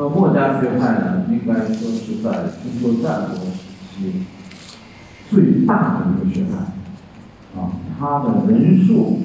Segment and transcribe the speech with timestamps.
[0.00, 3.66] 那墨家学派呢，应该说是在春秋战国时
[3.96, 4.22] 期
[5.28, 9.18] 最大的一个学派，啊，它的人数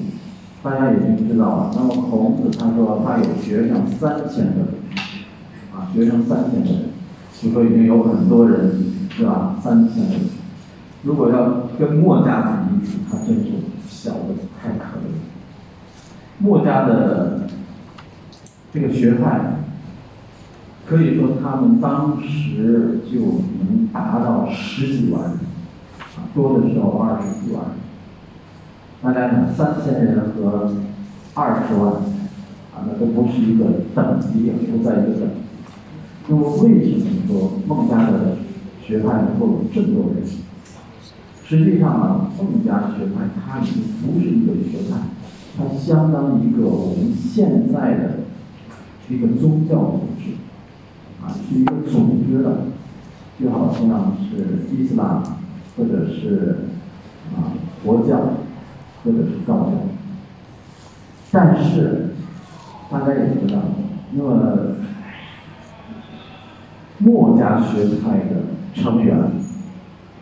[0.64, 1.70] 大家已经知道了。
[1.76, 4.62] 那么孔子他说他有学生三千个，
[5.72, 6.86] 啊，学生三千个人，
[7.40, 8.72] 就说已经有很多人
[9.10, 9.54] 是吧？
[9.62, 10.22] 三千个人，
[11.04, 13.44] 如果要跟墨家比，他真是
[13.88, 15.14] 小的太可怜。
[16.38, 17.42] 墨家的
[18.72, 19.60] 这个学派。
[20.86, 25.38] 可以说，他们当时就能达到十几万人，
[25.98, 27.72] 啊，多的时候二十几万人。
[29.02, 30.74] 大家想，三千人和
[31.32, 31.92] 二十万，
[32.74, 35.34] 啊，那都不是一个等级，不在一个等级。
[36.28, 38.36] 那么，为什么说孟家的
[38.82, 40.22] 学派能够有这么多人？
[41.46, 44.98] 实际上啊，孟家学派它已经不是一个学派，
[45.56, 48.18] 它相当于一个我们现在的
[49.08, 50.32] 一个宗教组织。
[51.28, 52.66] 是一个组织的，
[53.40, 55.22] 就好像是伊斯兰，
[55.76, 56.58] 或者是
[57.34, 58.18] 啊佛教，
[59.02, 59.72] 或者是道教。
[61.30, 62.10] 但是
[62.90, 63.60] 大家也知道，
[64.12, 64.76] 那么
[66.98, 68.36] 墨家学派的
[68.74, 69.16] 成员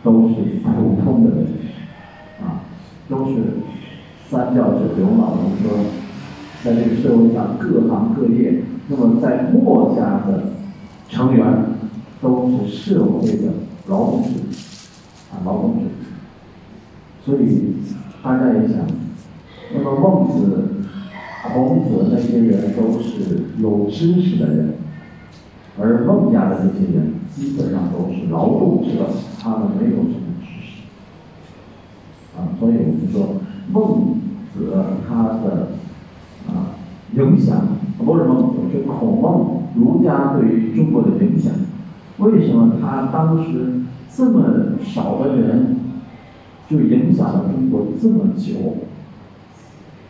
[0.02, 1.46] 都是普通的人，
[2.42, 2.64] 啊，
[3.08, 3.32] 都是
[4.30, 5.28] 三教九流嘛。
[5.30, 5.84] 我们说，
[6.64, 10.44] 在这个社会上各行各业，那么在墨家的。
[11.12, 11.44] 成员
[12.22, 13.52] 都是社会的
[13.86, 14.30] 劳动者，
[15.30, 15.80] 啊，劳动者。
[17.22, 17.74] 所以
[18.22, 18.86] 大家也想，
[19.74, 20.70] 那么孟子、
[21.52, 24.74] 孔子那些人都是有知识的人，
[25.78, 30.80] 而孟家的这些人基本上都是劳动者，他们没有什么知识。
[32.38, 34.16] 啊，所以我们说孟
[34.54, 34.72] 子
[35.06, 35.72] 他的
[36.48, 36.72] 啊
[37.14, 39.61] 影响，不是孟子，是孔孟。
[39.74, 41.52] 儒家对于中国的影响，
[42.18, 43.82] 为什么他当时
[44.14, 45.76] 这么少的人
[46.68, 48.76] 就影响了中国这么久？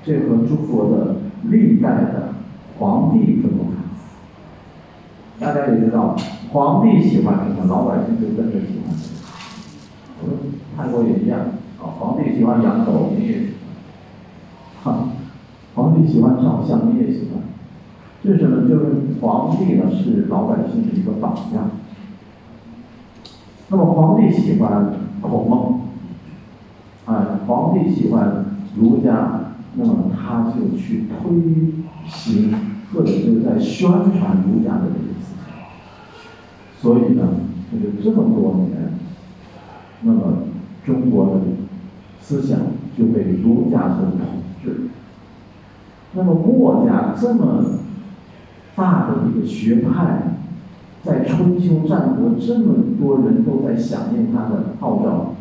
[0.05, 1.17] 这和中国的
[1.49, 2.35] 历代的
[2.79, 3.77] 皇帝分不开。
[5.39, 6.17] 大家也知道，
[6.51, 9.19] 皇帝喜欢什么，老百姓就跟着喜欢什么。
[10.77, 11.39] 泰国也一样，
[11.81, 13.47] 啊，皇帝喜欢养狗，你也喜
[14.83, 15.09] 欢；哈，
[15.75, 17.42] 皇帝喜欢照相，你也喜欢。
[18.25, 18.85] 这是呢，就是
[19.21, 21.73] 皇帝呢是老百姓的一个榜样。
[23.69, 25.81] 那么皇帝喜欢孔孟，
[27.05, 28.45] 啊，皇帝喜欢
[28.77, 31.33] 儒家，那么他就去推
[32.07, 32.55] 行
[32.95, 35.57] 或者是在宣传儒家的这个思想。
[36.81, 37.29] 所以呢，
[37.73, 38.93] 这个这么多年，
[40.03, 40.45] 那么
[40.87, 41.41] 中国的
[42.21, 42.61] 思想
[42.97, 44.21] 就被儒家所统
[44.63, 44.91] 治。
[46.13, 47.81] 那么墨家这么。
[48.83, 50.23] 大的一个学派，
[51.05, 55.37] 在春秋战国这么多人都在响应他的号召，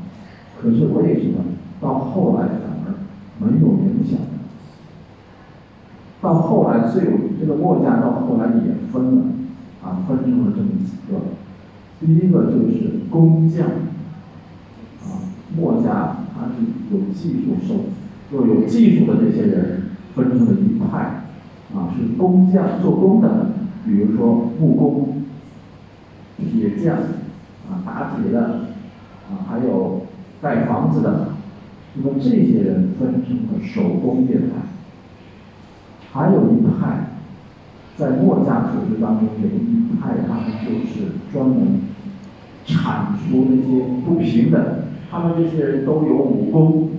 [0.62, 1.40] 可是为什么
[1.82, 2.94] 到后来反而
[3.40, 4.20] 没有影响？
[6.22, 9.24] 到后来最有这个墨家到后来也分了，
[9.84, 11.18] 啊，分成了这么几个。
[12.00, 13.66] 第一个就是工匠，
[15.04, 15.18] 啊，
[15.58, 19.82] 墨家他是有技术受，又有技术的这些人
[20.14, 21.21] 分成了一派。
[21.74, 23.48] 啊，是工匠做工的，
[23.86, 25.24] 比如说木工、
[26.38, 26.98] 铁匠，
[27.70, 28.42] 啊，打铁的，
[29.30, 30.02] 啊，还有
[30.42, 31.30] 盖房子的，
[31.94, 34.68] 那么这些人分成了手工业派。
[36.12, 37.08] 还有一派，
[37.96, 41.84] 在墨家组织当中有一派，他们就是专门
[42.66, 44.62] 铲除那些不平等，
[45.10, 46.90] 他们这些人都有武功，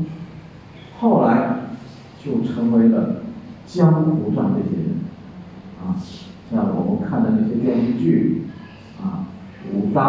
[0.98, 1.56] 后来
[2.24, 3.21] 就成为了。
[3.72, 4.96] 江湖上这些人，
[5.80, 5.96] 啊，
[6.50, 8.42] 像我们看的那些电视剧，
[9.02, 9.24] 啊，
[9.72, 10.04] 武当，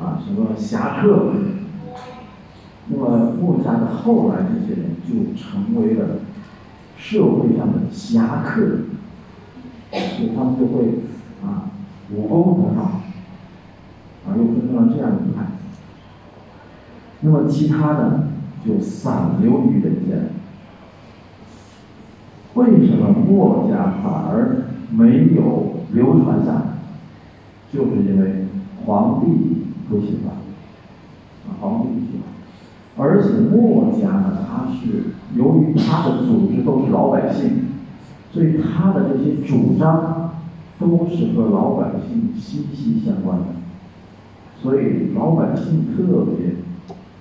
[0.00, 1.32] 啊，什么侠客，
[2.86, 6.20] 那么墨家的后来这些人就成为了
[6.96, 8.60] 社会上的侠客，
[9.90, 11.00] 所以他们就会
[11.44, 11.68] 啊，
[12.14, 13.00] 武功很好，
[14.24, 15.46] 啊，又分成了这样一派。
[17.22, 18.28] 那么其他的
[18.64, 20.30] 就散流于人间。
[22.54, 26.62] 为什么墨家反而没有流传下来？
[27.72, 28.44] 就是因为
[28.84, 30.34] 皇帝不喜欢，
[31.48, 37.68] 啊，皇帝不喜欢，而且墨家呢，他是由于他的组织都是老百姓，
[38.30, 40.32] 所以他的这些主张
[40.78, 43.46] 都是和老百姓息息相关的，
[44.60, 46.56] 所以老百姓特别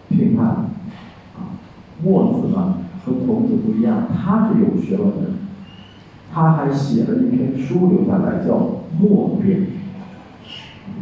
[0.10, 1.56] 评判，啊，
[2.04, 2.80] 墨子呢。
[3.04, 5.32] 和孔子不一样，他是有学问的，
[6.34, 8.54] 他还写了一篇书留下来，叫
[9.00, 9.68] 《墨辩，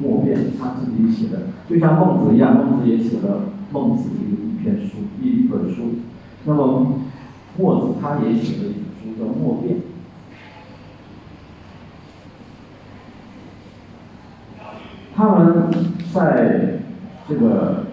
[0.01, 5.95] 墨辩他自己写的，就像孟子一样，孟子也写了孟子一一篇书，一本书。
[6.45, 7.01] 那么
[7.57, 9.75] 墨子他也写了一本书叫《墨辩》。
[15.15, 15.69] 他们
[16.13, 16.79] 在
[17.27, 17.87] 这个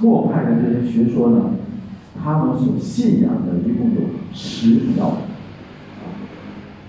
[0.00, 1.50] 墨派的这些学说呢，
[2.22, 4.00] 他们所信仰的一共有
[4.32, 5.18] 十条。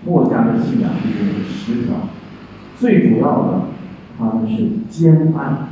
[0.06, 1.95] 墨家的信仰一共有十条，
[2.77, 3.62] 最主要的
[4.19, 5.69] 他们是兼爱，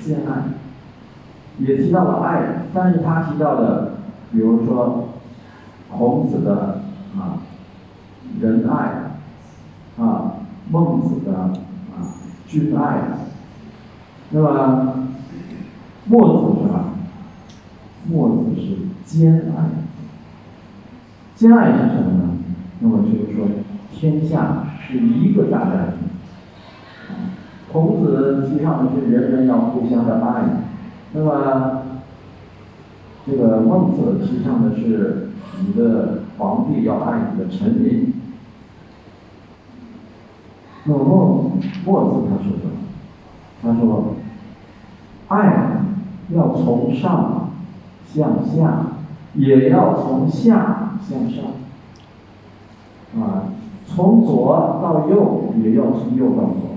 [0.00, 0.44] 兼爱，
[1.58, 3.98] 也提到了爱，但是他提到的，
[4.32, 5.10] 比如说
[5.90, 6.80] 孔子的
[7.18, 7.44] 啊
[8.40, 10.36] 仁爱，啊
[10.70, 11.52] 孟子的啊
[12.46, 13.02] 君爱，
[14.30, 15.08] 那么
[16.06, 16.87] 墨子是吧？
[18.08, 19.64] 墨子是兼爱，
[21.34, 22.30] 兼爱是什么呢？
[22.80, 23.46] 那么就是说，
[23.92, 26.08] 天下是一个大家庭。
[27.70, 30.62] 孔子提倡的是人人要互相的爱，
[31.12, 31.82] 那么
[33.26, 35.28] 这个孟子提倡的是
[35.60, 38.14] 你的皇帝要爱你的臣民。
[40.84, 42.70] 那么孟墨子他说什么？
[43.60, 44.14] 他说，
[45.28, 45.82] 爱
[46.30, 47.47] 要从上
[48.14, 48.86] 向下，
[49.34, 51.44] 也要从下向上。
[53.20, 53.52] 啊，
[53.86, 56.76] 从左到右也要从右到左，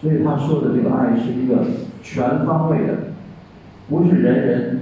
[0.00, 1.66] 所以他说的这个爱是一个
[2.02, 2.94] 全方位的，
[3.90, 4.80] 不是人人，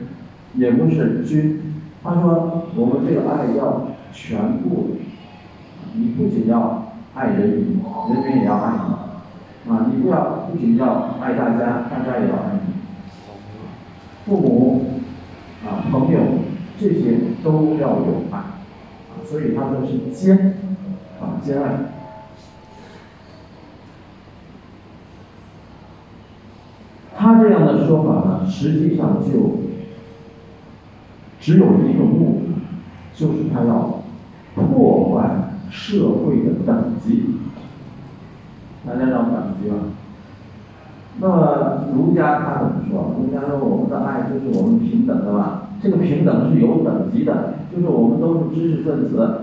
[0.55, 1.61] 也不是君。
[2.03, 4.97] 他说我们这个爱要全部，
[5.95, 7.83] 你不仅要爱人民，
[8.15, 12.73] 人民也要爱你，啊，你不要不仅要爱大家，大家也要爱你，
[14.25, 14.85] 父母
[15.65, 16.21] 啊朋友
[16.79, 18.43] 这些都要有爱。
[19.25, 20.57] 所以他说是兼，
[21.21, 21.79] 啊兼爱。
[27.17, 29.59] 他这样的说法呢，实际上就
[31.39, 32.55] 只有一个目的，
[33.15, 34.03] 就是他要
[34.55, 37.37] 破坏社会的等级。
[38.87, 39.77] 大家知道等级吗？
[41.19, 43.17] 那么儒家他怎么说？
[43.19, 45.69] 儒家说我们的爱就是我们平等的吧？
[45.83, 47.55] 这个平等是有等级的。
[47.73, 49.43] 就是我们都是知识分子，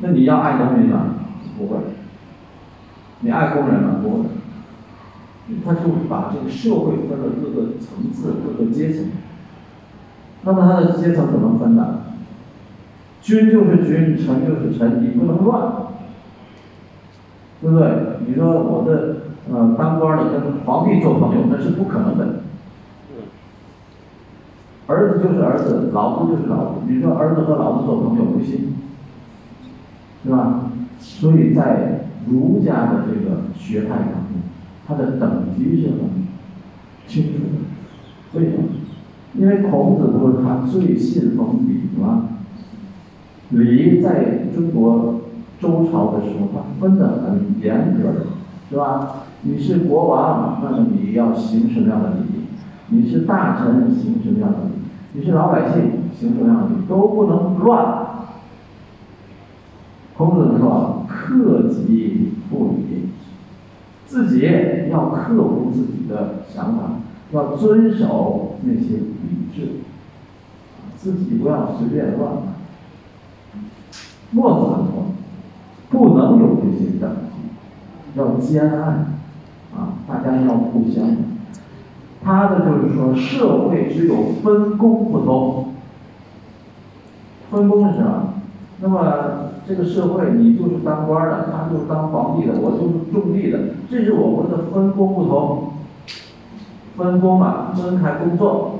[0.00, 1.14] 那你要爱农民吗？
[1.56, 1.76] 不会。
[3.20, 4.00] 你爱工人吗？
[4.02, 4.24] 不会。
[5.64, 9.06] 他就把这个社会分了各个层次、各个阶层。
[10.42, 12.00] 那么他的阶层怎么分的？
[13.22, 15.72] 君就是君，臣就是臣，你不能乱，
[17.60, 17.88] 对不对？
[18.26, 19.16] 你说我的
[19.50, 22.40] 呃当官的跟皇帝做朋友，那是不可能的。
[24.86, 26.80] 儿子就是儿子，老子就是老子。
[26.86, 28.74] 你说儿子和老子做朋友不行，
[30.24, 30.70] 是吧？
[30.98, 34.42] 所以在儒家的这个学派当中，
[34.86, 35.98] 它的等级是很
[37.06, 38.38] 清楚的。
[38.38, 38.64] 为什么？
[39.34, 42.28] 因为孔子不是他最信奉礼吗？
[43.48, 45.20] 礼在中国
[45.58, 48.26] 周朝的时候，他分得很严格的，
[48.68, 49.24] 是吧？
[49.42, 52.46] 你是国王，那么你要行什么样的礼？
[52.88, 54.72] 你是大臣，行什么样的礼？
[55.14, 58.06] 你是老百姓，行什么样的礼都不能乱。
[60.16, 63.08] 孔子说：“克己复礼。”
[64.06, 64.46] 自己
[64.90, 66.82] 要克服自己的想法，
[67.32, 69.68] 要遵守那些礼制，
[70.98, 72.34] 自己不要随便乱。
[74.32, 74.60] 墨子
[74.92, 75.14] 说
[75.88, 79.06] ：“不能有这些等级，要兼爱，
[79.76, 81.16] 啊，大家要互相。”
[82.24, 84.14] 他的就是说，社会只有
[84.44, 85.74] 分工不同。
[87.50, 88.34] 分工是什么？
[88.80, 95.72] 那么这个社会，你就是当官的，他就是当皇帝的，我就是种地的，这是我们的分工不同。
[96.96, 98.78] 分工嘛，分开工作。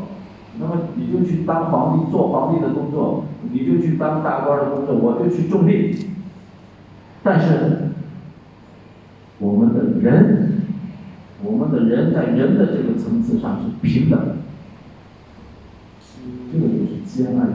[0.60, 6.10] 那么你就去当皇帝，做皇帝的工作；你就去当大官的工作，我就去种地。
[7.24, 7.88] 但是
[9.40, 10.61] 我们的人。
[11.44, 14.36] 我们的人在人的这个层次上是平等的，
[16.52, 17.54] 这个就是兼爱的。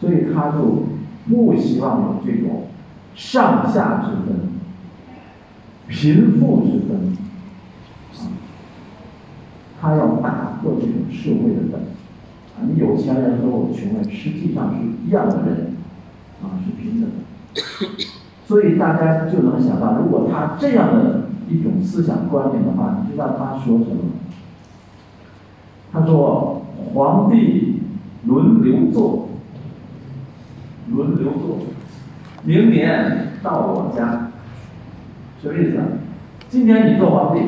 [0.00, 0.84] 所以他就
[1.28, 2.68] 不希望有这种
[3.14, 4.50] 上下之分、
[5.88, 7.16] 贫富之分，
[9.80, 11.80] 他要打破这种社会的等，
[12.56, 14.76] 啊，你有钱人和我们穷人实际上是
[15.06, 15.76] 一样的人，
[16.42, 17.10] 啊，是平等
[17.54, 18.04] 的，
[18.46, 21.25] 所以大家就能想到，如果他这样的。
[21.48, 24.02] 一种思想观念的话，你知道他说什么？
[25.92, 26.62] 他说
[26.92, 27.80] ：“皇帝
[28.24, 29.28] 轮流坐，
[30.90, 31.58] 轮流坐，
[32.44, 34.30] 明年到我家，
[35.40, 35.84] 什么意思啊？
[36.48, 37.40] 今年你做皇帝，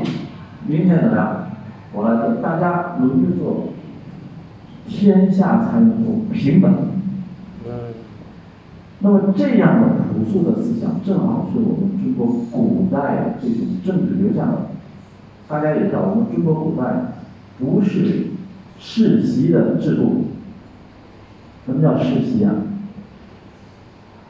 [0.66, 1.50] 明天怎么样？
[1.92, 3.68] 我来做，大家轮着做，
[4.86, 6.72] 天下才能够平等。
[9.00, 14.68] 那么这样的朴素的思想，正好是我们中国古代这种政治留下的。
[15.48, 17.12] 大家也知道，我们中国古代
[17.58, 18.26] 不是
[18.78, 20.24] 世袭的制度。
[21.64, 22.54] 什么叫世袭啊？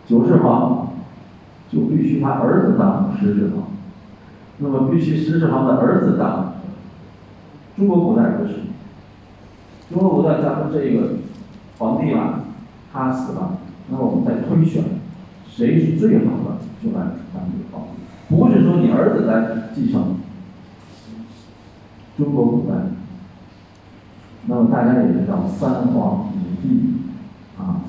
[0.06, 0.88] 九世皇
[1.70, 3.68] 就必须他儿子当十世皇，
[4.58, 6.54] 那么必须十世皇的儿子当。
[7.76, 8.54] 中国古代不是，
[9.88, 11.16] 中国古代咱们这个
[11.78, 12.40] 皇帝嘛，
[12.92, 13.58] 他死了，
[13.90, 14.84] 那么我们再推选，
[15.48, 17.94] 谁是最好的就来当这个皇帝，
[18.28, 20.16] 不是说你儿子来继承。
[22.16, 22.74] 中国古代，
[24.46, 26.94] 那么大家也知道三皇五帝
[27.56, 27.82] 啊，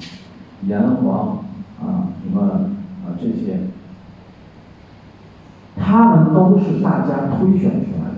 [0.63, 1.43] 炎黄
[1.81, 2.41] 啊，什么
[3.03, 3.61] 啊这些，
[5.75, 8.15] 他们都是大家推选出来的。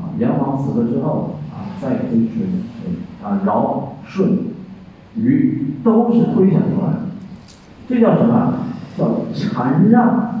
[0.00, 2.30] 啊炎黄死了之后，啊，再推谁
[2.82, 4.38] 谁啊，尧、舜、
[5.16, 7.00] 鱼都是推选出来的，
[7.88, 8.66] 这叫什么？
[8.96, 10.32] 叫禅让。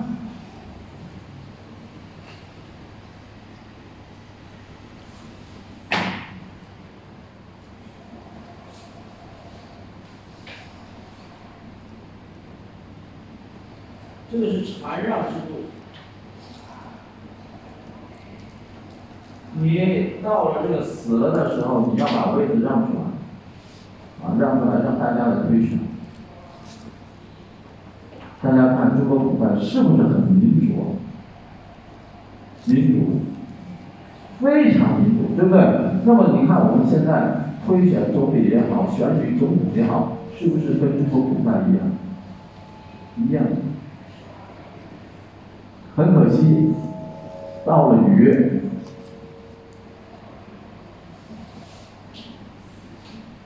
[14.28, 15.64] 这个是禅让制度。
[19.58, 23.15] 你到了这个死了的时候，你要把位子让出来，
[24.26, 25.78] 啊，让出来让大家来推选。
[28.42, 30.96] 大家看中国古代是不是很民主？
[32.66, 33.20] 民主，
[34.40, 35.62] 非常民主，对不对？
[36.04, 41.86] 那么你看我们现在推选总理也好，选举总统也好，是不是跟中国古代一样？
[43.16, 43.44] 一样。
[45.96, 46.72] 很可惜，
[47.64, 48.62] 到了禹。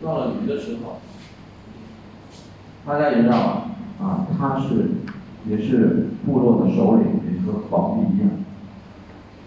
[0.02, 1.00] 到了禹的时候，
[2.86, 3.64] 大家也知道
[4.00, 4.92] 啊，他是
[5.46, 8.30] 也是部落的首领，也和皇帝一样。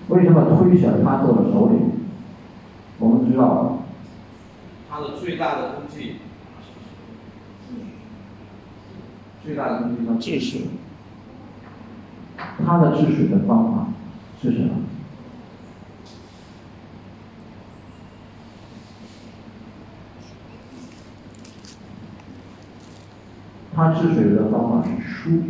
[0.10, 1.94] 为什么推选他做了首领？
[3.00, 3.80] 我们知道，
[4.90, 6.18] 他的最大的功绩，
[9.44, 10.62] 最大的功绩叫治水。
[12.64, 13.88] 他的治水的方法
[14.42, 14.76] 是什么？
[23.76, 25.42] 他治水的方法是疏，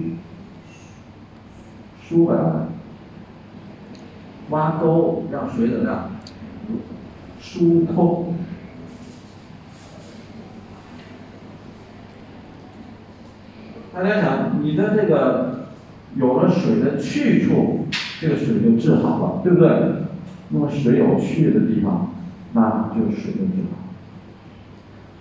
[2.01, 2.67] 疏啊，
[4.49, 6.11] 挖沟让水怎么样？
[7.41, 8.35] 疏通。
[13.93, 15.67] 大家想，你的这个
[16.15, 17.87] 有了水的去处，
[18.21, 19.69] 这个水就治好了，对不对？
[20.49, 22.11] 那么水有去的地方，
[22.53, 23.82] 那就水就治好。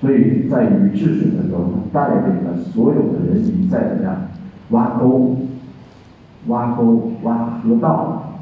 [0.02, 4.30] 所以在禹治水的时候，他带领了所有的人民在怎么样
[4.71, 5.37] 挖沟、
[6.49, 8.40] 挖沟、挖河道，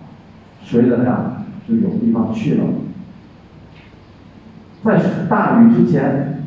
[0.64, 2.64] 水怎么样就有地方去了。
[4.82, 4.98] 在
[5.28, 6.44] 大禹之前，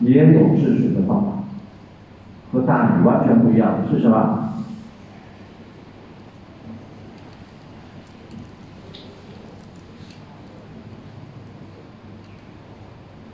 [0.00, 1.32] 也有治水的方法，
[2.52, 4.42] 和大禹完全不一样，是什么？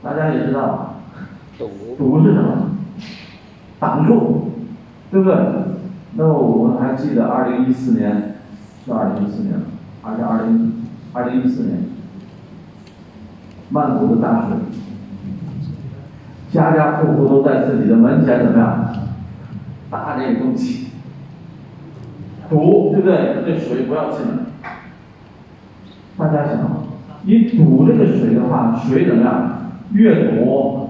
[0.01, 0.91] 大家也知道。
[1.97, 2.69] 堵是什么？
[3.79, 4.51] 挡住，
[5.11, 5.37] 对不对？
[6.15, 8.35] 那么我们还记得二零一四年，
[8.85, 9.55] 是二零一四年，
[10.01, 11.79] 还是二零二零一四年？
[13.69, 14.57] 曼谷的大水，
[16.51, 18.93] 家家户户都在自己的门前怎么样？
[19.89, 20.87] 打这个东西，
[22.49, 23.43] 堵，对不对？
[23.45, 24.33] 这水不要进来。
[26.15, 26.59] 大家想，
[27.23, 29.61] 你堵这个水的话，水怎么样？
[29.93, 30.82] 越堵。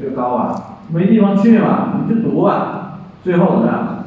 [0.00, 4.04] 越高啊，没地方去嘛，你就堵啊，最后怎么样？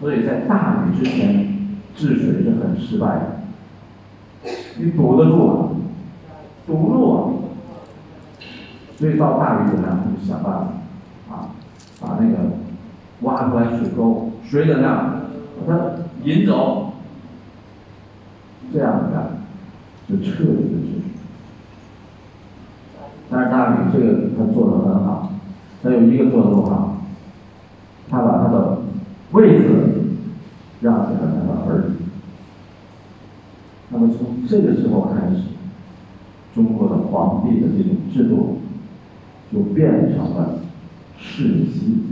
[0.00, 5.68] 所以在大雨之前治水是很失败的，你堵得住啊，
[6.66, 7.16] 堵不住啊，
[8.96, 9.98] 所以到大雨怎么样？
[10.18, 10.52] 就想办
[11.28, 11.50] 法啊，
[12.00, 12.36] 把那个
[13.20, 15.20] 挖出来水沟，水怎么样？
[15.66, 15.80] 把它
[16.24, 16.92] 引走，
[18.72, 19.16] 这样子，
[20.08, 21.13] 就彻底的治水。
[23.34, 25.32] 但是大禹这个他做的很好，
[25.82, 26.98] 他有一个做的不好，
[28.08, 28.78] 他把他的
[29.32, 29.64] 位子
[30.80, 31.96] 让给了他的儿子。
[33.88, 35.42] 那么从这个时候开始，
[36.54, 38.60] 中国的皇帝的这种制度
[39.52, 40.60] 就变成了
[41.18, 42.02] 世袭。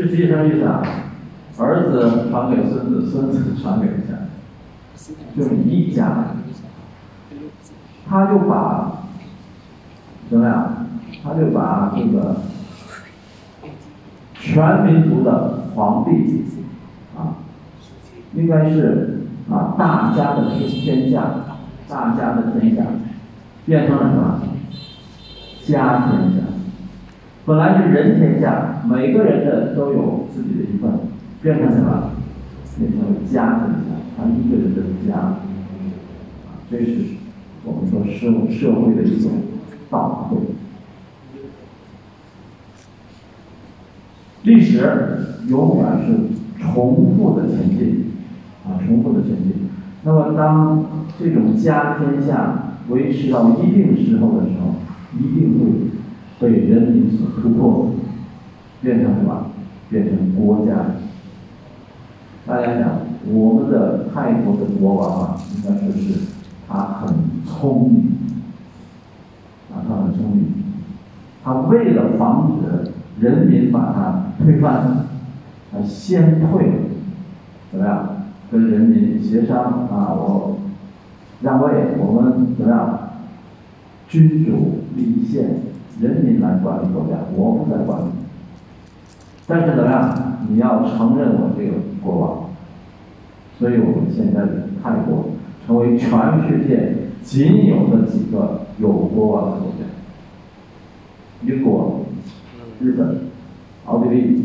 [0.00, 0.82] 世袭什么意思啊？
[1.58, 4.14] 儿子传给孙子，孙子传给下，
[5.36, 6.28] 就是一家。
[8.08, 9.04] 他就把
[10.30, 10.86] 怎么样？
[11.22, 12.36] 他就把这个
[14.32, 16.46] 全民族的皇帝
[17.14, 17.36] 啊，
[18.32, 21.24] 应该是啊大家的天下，
[21.90, 22.84] 大家的天下，
[23.66, 24.40] 变成了什么？
[25.66, 26.39] 家天下。
[27.46, 30.90] 本来是人天下，每个人的都有自己的一份，
[31.42, 32.12] 变成什么？
[32.78, 35.36] 变成了家天下，他一个人的家。
[36.70, 37.16] 这是
[37.64, 39.32] 我们说社社会的一种
[39.90, 40.38] 倒退。
[44.44, 44.78] 历史
[45.48, 48.12] 永远是重复的前进，
[48.64, 49.68] 啊，重复的前进。
[50.04, 50.84] 那么，当
[51.18, 54.76] 这种家天下维持到一定时候的时候，
[55.18, 55.99] 一定会。
[56.40, 57.90] 被人民所突破，
[58.80, 59.46] 变成什么？
[59.90, 60.72] 变成国家。
[62.46, 66.20] 大家想，我们的泰国的国王啊，应该说是
[66.66, 68.04] 他很聪明，
[69.70, 70.46] 啊，他很聪明。
[71.44, 75.06] 他为了防止人民把他推翻，
[75.70, 76.70] 他先退，
[77.70, 78.16] 怎么样？
[78.50, 80.58] 跟人民协商啊，我
[81.42, 82.98] 让位，我们怎么样？
[84.08, 85.69] 君主立宪。
[86.00, 88.04] 人民来管理国家，我不在管理。
[89.46, 90.16] 但是怎么样？
[90.48, 92.50] 你要承认我这个国王，
[93.58, 95.26] 所以我们现在的泰国
[95.66, 96.08] 成为全
[96.48, 99.84] 世界仅有的几个有国王的国家。
[101.44, 102.00] 英国、
[102.80, 103.28] 日本、
[103.84, 104.44] 奥地利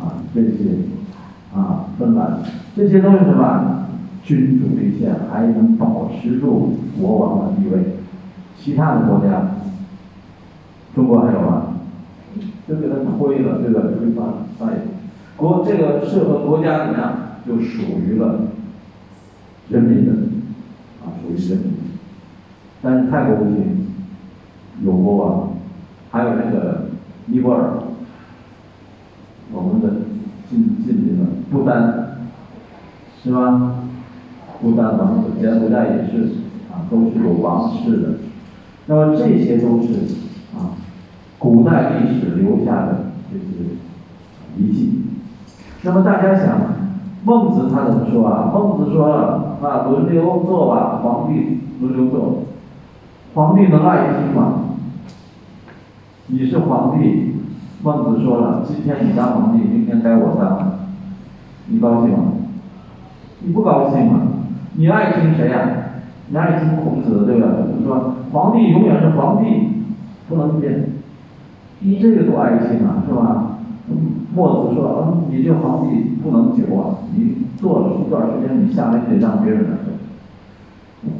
[0.00, 0.48] 啊这些
[1.54, 2.40] 啊芬兰，
[2.76, 3.86] 这些都是什么？
[4.24, 7.96] 君主立宪，还能保持住国王的地位。
[8.58, 9.54] 其他的国家。
[10.98, 11.76] 中国还有吗？
[12.66, 13.82] 就给他推了，对吧？
[13.96, 14.80] 推翻了，哎，
[15.36, 17.12] 国这个适合国家怎么样？
[17.46, 18.40] 就属于了
[19.68, 20.12] 人民的，
[21.04, 21.72] 啊，属于人民。
[22.82, 23.86] 但是泰国不行，
[24.84, 25.50] 有国王，
[26.10, 26.86] 还有那个
[27.26, 27.74] 尼泊尔，
[29.52, 29.98] 我们的
[30.50, 32.18] 近近邻的不丹，
[33.22, 33.84] 是吗？
[34.60, 36.24] 不丹王子，柬埔寨也是，
[36.72, 38.08] 啊，都是有王室的。
[38.86, 40.17] 那么这些都是。
[41.38, 43.76] 古代历史留下的这些
[44.56, 45.02] 遗迹。
[45.82, 46.58] 那么大家想，
[47.24, 48.50] 孟子他怎么说啊？
[48.52, 52.42] 孟子说了啊，轮流做吧，皇帝轮流做。
[53.34, 54.64] 皇帝能爱听吗？
[56.26, 57.36] 你是皇帝，
[57.82, 60.78] 孟子说了，今天你当皇帝，明天该我当，
[61.68, 62.24] 你高兴吗？
[63.40, 64.20] 你不高兴吗？
[64.74, 65.68] 你爱听谁呀？
[66.30, 67.46] 你爱听孔子对吧？
[67.78, 69.84] 你说皇帝永远是皇帝，
[70.28, 70.97] 不能变。
[71.80, 73.58] 你这个多爱心啊，是吧？
[74.34, 79.94] 墨子说：“嗯，你这皇帝不能久啊，你做了一段时间，你下来你得让别人来做。”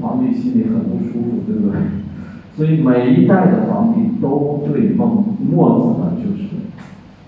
[0.02, 1.80] 皇帝心里很不舒服，对不对？
[2.54, 6.48] 所以每一代的皇帝都对孟墨子呢，就是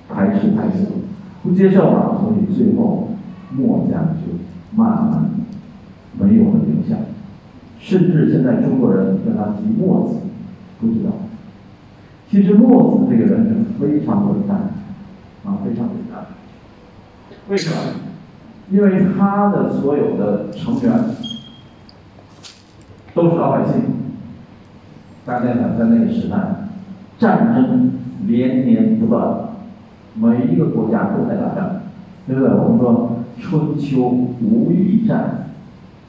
[0.09, 0.87] 排斥排斥，
[1.43, 2.19] 不接受啊。
[2.21, 3.09] 所以最后
[3.57, 5.31] 墨家就慢慢
[6.19, 6.99] 没有了影响，
[7.79, 10.17] 甚至现在中国人跟他提墨子，
[10.81, 11.13] 不知道。
[12.31, 14.55] 其实墨子这个人是非常伟大，
[15.45, 16.27] 啊，非常伟大。
[17.49, 17.77] 为什么？
[18.71, 20.93] 因为他的所有的成员
[23.13, 23.83] 都是老百姓。
[25.27, 26.37] 大家想，在那个时代，
[27.19, 27.95] 战争
[28.27, 29.49] 连年不断，
[30.15, 31.81] 每一个国家都在打仗，
[32.29, 32.49] 对不对？
[32.55, 35.49] 我们说春秋无义战，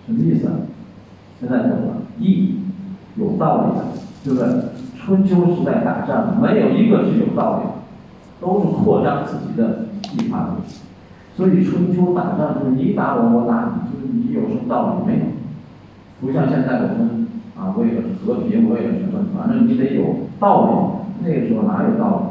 [0.05, 0.47] 什么意思？
[1.39, 2.59] 现在懂了，义
[3.15, 3.85] 有道理的，
[4.23, 4.47] 对不对？
[5.03, 7.69] 春秋时代打仗，没有一个是有道理，
[8.39, 10.51] 都是扩张自己的地盘。
[11.35, 15.25] 所以春秋打仗就是你打我，我打你，就是你有什么道理没有？
[16.21, 21.27] 不像现在我们啊，为了和平，为了什么，反正你得有道理。
[21.27, 22.25] 那个时候哪有道理？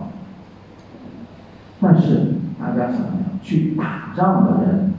[1.80, 4.94] 但是大家想想，去打仗的人，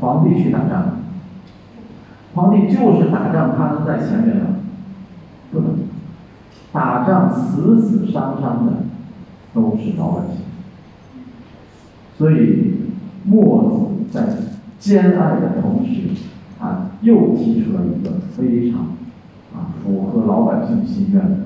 [0.00, 0.98] 皇帝去打仗，
[2.34, 4.46] 皇帝就是打仗，他能在前面吗？
[5.50, 5.87] 不能。
[6.72, 8.72] 打仗死死伤伤的
[9.54, 10.42] 都是老百姓，
[12.16, 12.74] 所以
[13.24, 14.36] 墨子在
[14.78, 16.10] 兼爱的同时，
[16.60, 18.80] 啊，又提出了一个非常
[19.54, 21.36] 啊符合老百姓心愿的，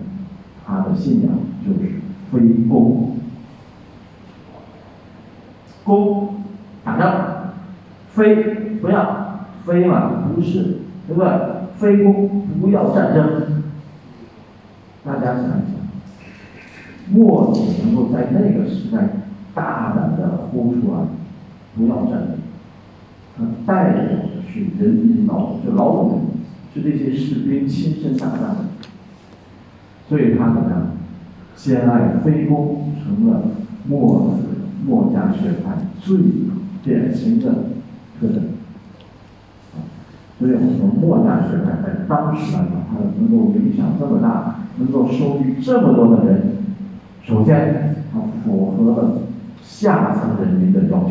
[0.67, 1.33] 他的信仰
[1.65, 1.93] 就是
[2.31, 3.17] 非攻。
[5.85, 6.35] 攻
[6.85, 7.55] 打仗，
[8.13, 8.45] 非
[8.81, 11.31] 不要非嘛，不是，对不对？
[11.77, 13.62] 非攻不要战争。
[15.05, 15.75] 大家想一想，
[17.11, 19.09] 墨子能够在那个时代
[19.55, 21.01] 大胆的呼出来，
[21.75, 22.39] 不要战争，
[23.37, 26.35] 他代表的是人民劳动，是劳动人民，
[26.73, 28.65] 是这些士兵亲身打仗的，
[30.09, 30.87] 所以他怎么样？
[31.55, 33.43] 兼爱非攻成了
[33.87, 36.17] 墨子墨家学派最
[36.83, 37.53] 典型的
[38.19, 38.45] 特征。
[40.43, 46.57] 所以我们说墨家学派在当时来讲，它能够影响这么大，能够收育这么多的人，
[47.23, 49.19] 首先它符合了
[49.63, 51.11] 下层人民的要求，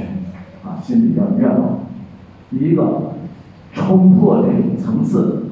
[0.70, 1.80] 啊，心里要愿望。
[2.50, 3.14] 第一个，
[3.72, 5.44] 冲破这种层次，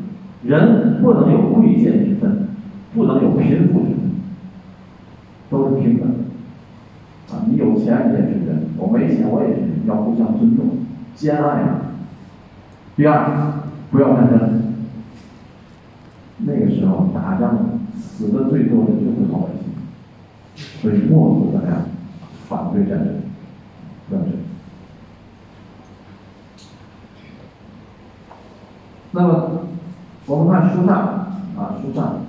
[0.43, 2.49] 人不能有贵贱之分，
[2.93, 4.09] 不能有贫富之分。
[5.49, 6.09] 都是平等，
[7.31, 10.65] 啊，你有钱也是人，我没钱我也是人，要互相尊重，
[11.15, 11.63] 兼爱。
[12.97, 13.58] 第二，
[13.91, 14.73] 不要战争。
[16.39, 19.63] 那个时候打仗死的最多的就是老百姓，
[20.81, 21.83] 所以墨子怎么样？
[22.47, 23.21] 反对战争，
[24.09, 24.31] 战争。
[29.11, 29.65] 那么
[30.27, 30.95] 我们看书上
[31.57, 32.28] 啊，书上。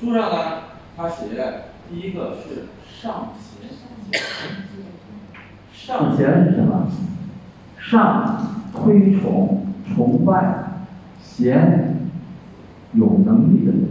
[0.00, 0.62] 书上呢，
[0.96, 1.26] 他写
[1.90, 2.68] 第一个是
[3.02, 4.18] 上贤，
[5.74, 6.90] 上贤是什么？
[7.78, 10.86] 上推崇、崇拜，
[11.22, 12.08] 贤
[12.94, 13.90] 有能力的人。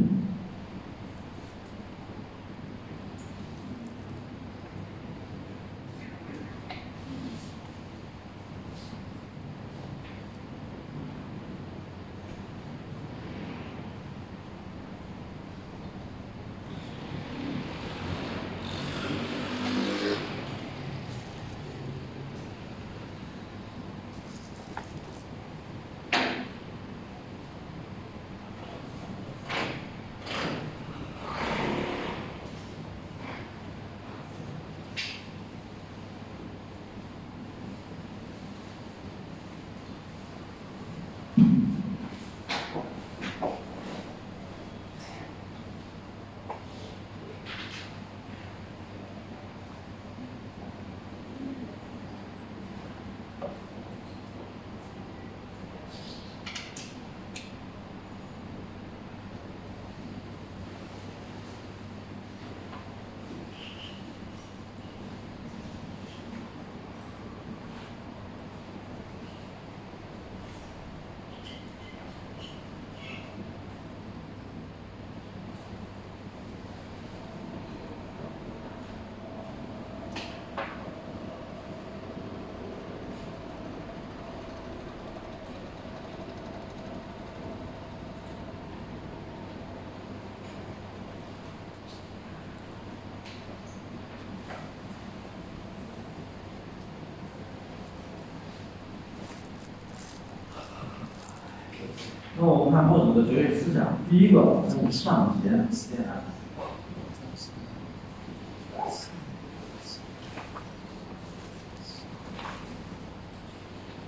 [102.41, 106.23] 那我们看墨子的哲学思想，第一个是上贤下爱。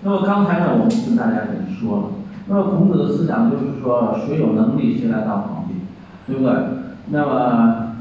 [0.04, 2.04] 那么刚才呢，我们跟大家已经说了，
[2.48, 5.76] 那么孔子的思想就是说，谁有能力谁来当皇帝，
[6.26, 6.54] 对不对？
[7.08, 7.94] 那么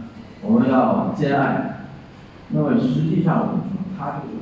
[0.42, 1.85] 我们要兼爱，
[2.49, 4.40] 那么实际上我们说，他就是。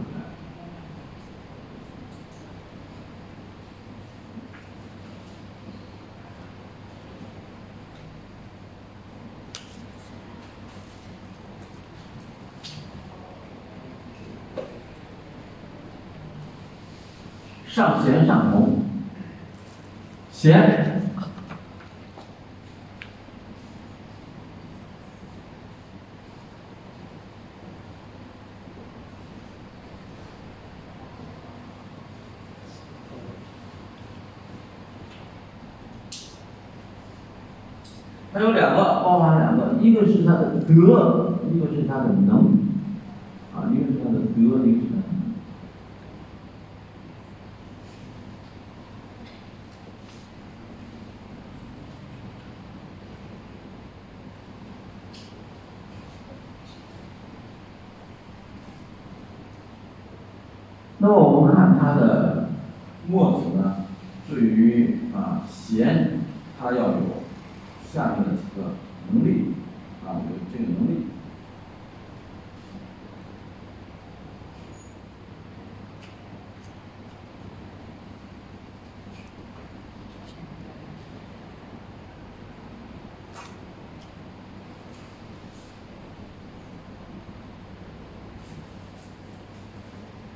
[17.78, 18.80] 上贤上同，
[20.32, 21.00] 贤，
[38.32, 42.58] 它有两个，包含两个，一个是他的德，一个是他的能，
[43.54, 45.08] 啊，一个是他的德，一个是他的。
[61.00, 62.48] 那么我们看他的
[63.06, 63.84] 墨子呢，
[64.28, 66.18] 对于啊贤，
[66.58, 67.22] 他要有
[67.92, 68.72] 下面的几个
[69.12, 69.54] 能力，
[70.04, 71.06] 啊，有这个能力。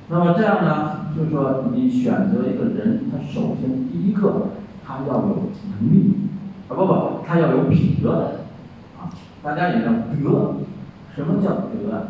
[0.09, 4.47] 那这样呢，就是说你选择一个人，他首先第一个
[4.85, 6.13] 他要有能力，
[6.67, 8.39] 啊不不，他要有品德，
[8.99, 9.09] 啊，
[9.41, 10.55] 大家也要德，
[11.15, 12.07] 什么叫德？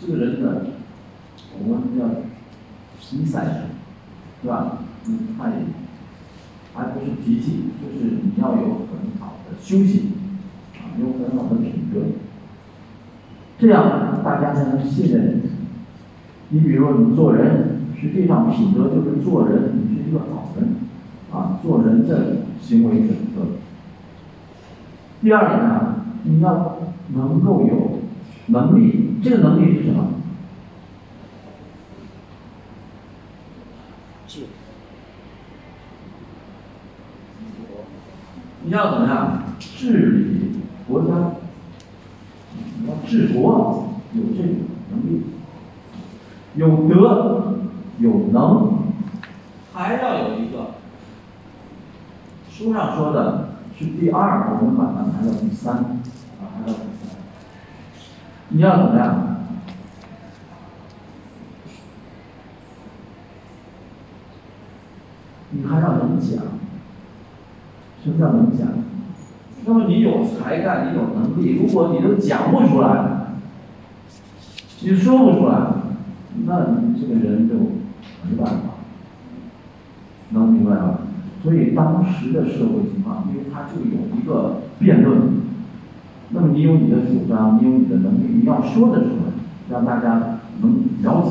[0.00, 0.66] 这个人的
[1.58, 2.04] 我们叫
[3.00, 3.62] 心赛，
[4.42, 4.78] 是吧？
[5.06, 5.54] 嗯，他也，
[6.74, 10.12] 而不是脾气，就是你要有很好的修行，
[10.74, 12.00] 啊，有很好的品德，
[13.58, 15.37] 这样大家才能信任你
[16.50, 16.60] 你。
[16.60, 20.76] 比如你做人，实际上品德就是做人，你是一个好人，
[21.32, 23.42] 啊，做人的行为准则。
[25.20, 28.00] 第二点呢，你要能够有
[28.46, 30.14] 能力，这个能力是什么？
[34.26, 34.42] 治。
[38.64, 41.32] 你要怎么样治理国家？
[42.80, 44.48] 你要治国，有这个
[44.90, 45.22] 能力。
[46.58, 47.54] 有德
[48.00, 48.78] 有能，
[49.72, 50.74] 还要有一个。
[52.50, 57.10] 书上说的是第二，我们把它排到第三，啊，排到第三。
[58.48, 59.36] 你要怎么样？
[65.50, 66.42] 你还要能讲。
[68.02, 68.66] 什么叫能讲？
[69.64, 73.28] 那么你有才干，你有能力，如果你都讲不出来，
[74.80, 75.77] 你说不出来。
[76.46, 78.62] 那你这个人就没办法，
[80.30, 80.98] 能明白吗？
[81.42, 85.18] 所以当时的社会情况，因为他就有一个辩论，
[86.30, 89.32] 那么你有你的主张，你有你的能力，你要说得出来，
[89.70, 91.30] 让大家能了解。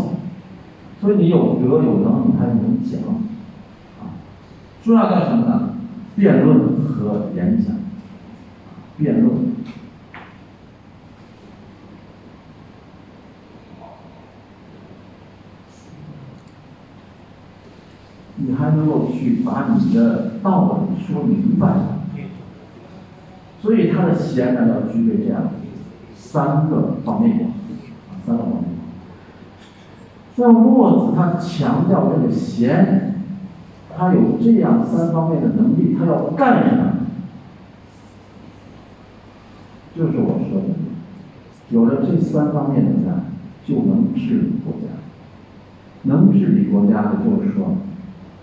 [1.02, 3.02] 所以你有德有能，你还能讲，
[4.00, 4.16] 啊，
[4.84, 5.70] 说要干什么呢？
[6.16, 7.76] 辩论和演讲，
[8.98, 9.36] 辩论。
[18.72, 21.68] 能够去把你的道理说明白，
[23.62, 25.50] 所以他的贤呢要具备这样
[26.16, 27.52] 三个方面，
[28.26, 28.64] 三个方面。
[30.36, 33.16] 那墨子他强调这个贤，
[33.96, 36.94] 他有这样三方面的能力，他要干什么？
[39.96, 40.68] 就是我说的，
[41.70, 43.24] 有了这三方面的人，
[43.66, 44.88] 就能治理国家。
[46.04, 47.78] 能治理国家的，就是说。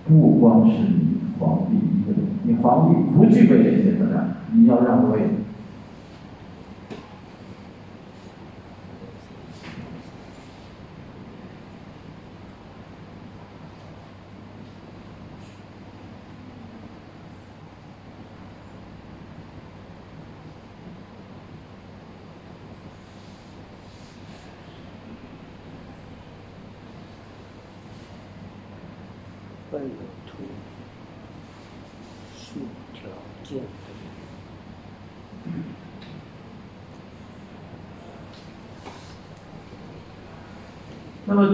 [0.06, 5.20] 不光是你皇帝一个人，你皇帝不具备这些能量，你要让位。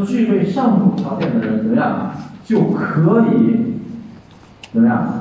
[0.05, 2.15] 具备上述条件的人怎么样？
[2.45, 3.75] 就可以
[4.73, 5.17] 怎么样？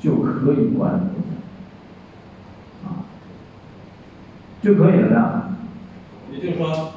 [0.00, 1.08] 就可以管理
[2.86, 3.02] 啊，
[4.62, 5.48] 就可以了呀。
[6.32, 6.92] 也就是说。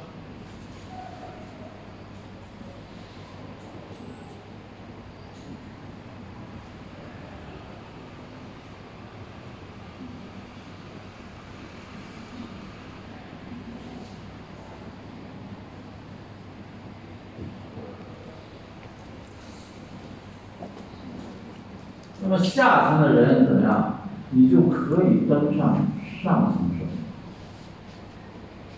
[22.23, 23.99] 那么下层的人怎么样？
[24.33, 25.75] 你就可以登上
[26.23, 26.91] 上层社会。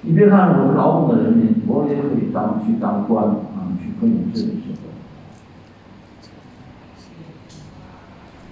[0.01, 4.77] 你别看我是劳动的人民，我也可以当去当官啊，去可以治理社会。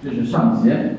[0.04, 0.98] 这是上贤。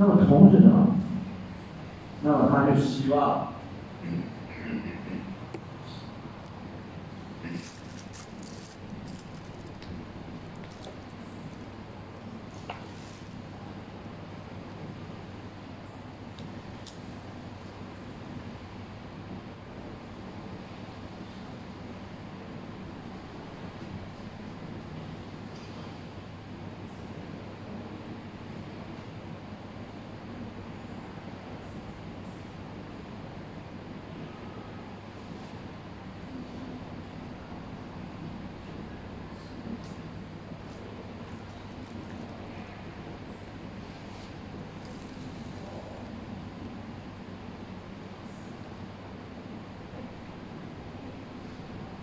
[0.00, 0.94] 那么同是什么？
[2.22, 3.48] 那么他就希望。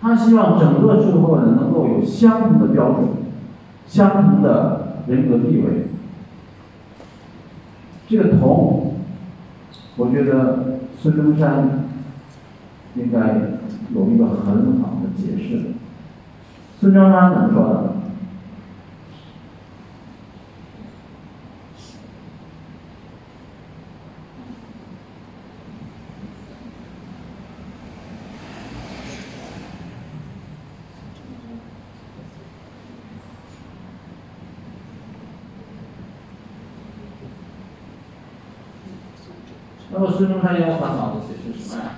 [0.01, 3.07] 他希望整个社会呢能够有相同的标准，
[3.87, 5.87] 相同的人格地位。
[8.07, 8.95] 这个同，
[9.97, 11.85] 我觉得孙中山
[12.95, 13.19] 应该
[13.93, 15.73] 有一个很好的解释。
[16.79, 17.94] 孙中山怎么说的？
[40.25, 41.91] 孙中山要烦恼的解释什么呀？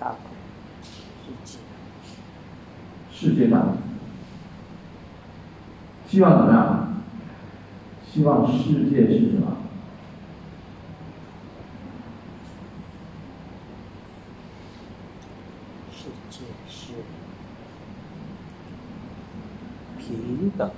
[0.00, 0.16] 大
[3.14, 3.62] 世界大，
[6.08, 6.96] 希望怎么样？
[8.12, 9.52] 希望世界是什么？
[15.92, 16.94] 世界是
[19.98, 20.70] 平等，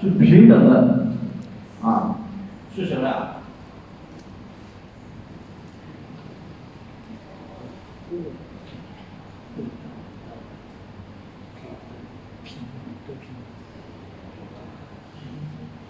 [0.00, 1.12] 是平等的，
[1.80, 2.16] 啊，
[2.74, 3.36] 是什么呀？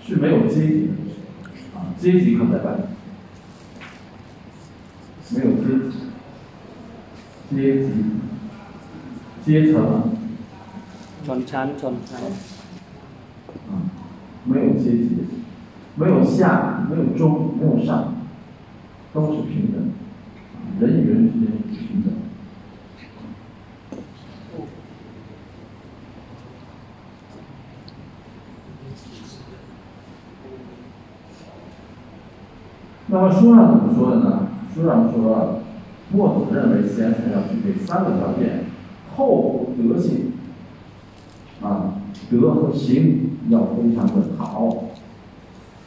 [0.06, 0.92] 是没有阶级的，
[1.78, 2.67] 啊，阶级可在外，
[5.33, 7.87] 没有阶级，阶级，
[9.45, 9.75] 阶层。
[11.25, 12.23] ชนชั้นชนชั้น
[13.69, 13.71] 啊，
[14.45, 15.09] 没有阶级，
[15.95, 17.34] 没有下，没有中，
[33.16, 34.48] 那么书上怎么说的呢？
[34.74, 35.60] 书上说，
[36.12, 38.66] 墨子认为贤才要具备三个条件：
[39.16, 40.32] 厚德性，
[41.62, 41.94] 啊，
[42.30, 44.84] 德和行要非常的好，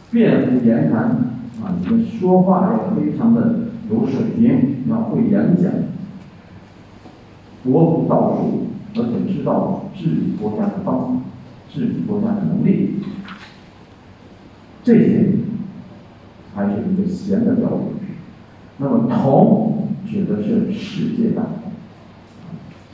[0.09, 1.01] 辩乎言谈
[1.61, 3.59] 啊，你们说话要非常的
[3.91, 5.71] 有水平，要会演讲，
[7.63, 11.21] 博古道术，而且知道治理国家的方法，
[11.71, 12.95] 治理国家的能力，
[14.83, 15.25] 这些
[16.59, 17.81] 还是一个贤的标准。
[18.77, 21.71] 那么同指的是世界大同，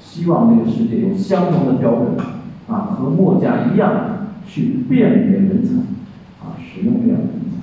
[0.01, 2.17] 希望这个世界有相同的标准。
[2.67, 5.75] 啊，和墨家一样去辨别人才，
[6.43, 7.57] 啊，使用这样的人才。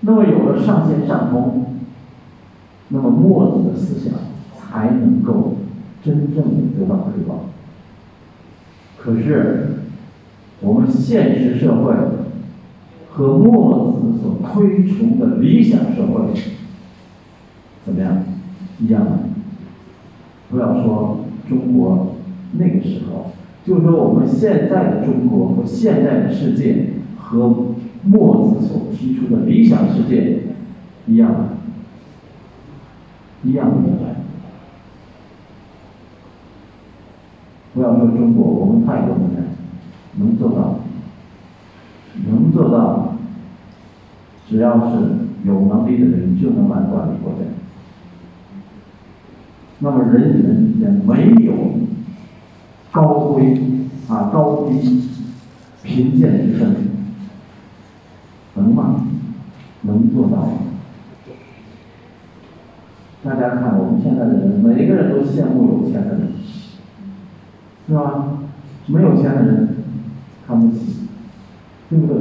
[0.00, 1.76] 那么有了上线上通，
[2.88, 4.14] 那么墨子的思想
[4.58, 5.58] 才能够
[6.02, 7.38] 真正的得到推广。
[9.02, 9.68] 可是，
[10.60, 11.94] 我们现实社会
[13.10, 16.34] 和墨子所推崇的理想社会。
[17.86, 18.22] 怎么样？
[18.78, 19.12] 一样的。
[20.50, 22.16] 不要说中国
[22.52, 23.32] 那个时候，
[23.64, 27.68] 就说我们现在的中国和现在的世界和
[28.04, 30.40] 墨子所提出的理想世界
[31.06, 31.48] 一样的，
[33.44, 33.99] 一样的。
[37.72, 39.44] 不要说中国，我们泰国人
[40.18, 40.80] 能做到，
[42.26, 43.14] 能做到，
[44.48, 45.06] 只要是
[45.44, 47.38] 有能力的人就能来管理国家。
[49.78, 51.54] 那么人与人之间没有
[52.90, 53.60] 高贵
[54.08, 55.08] 啊高低、
[55.82, 56.76] 贫贱之分，
[58.54, 59.06] 能吗？
[59.82, 60.52] 能做到吗。
[63.22, 66.32] 大家看我们现在的人，每一个人都羡慕有钱的人，
[67.88, 68.38] 是吧？
[68.86, 69.76] 没有钱的人
[70.46, 71.06] 看不起，
[71.88, 72.16] 对不对？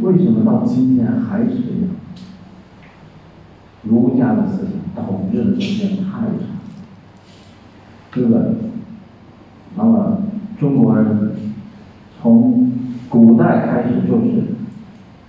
[0.00, 1.90] 为什么到今天还是这样？
[3.82, 6.30] 儒家的思想统治的时间太长，
[8.12, 8.40] 对不对？
[9.76, 10.18] 那么
[10.58, 11.32] 中国人
[12.20, 12.72] 从
[13.08, 14.44] 古代开始就是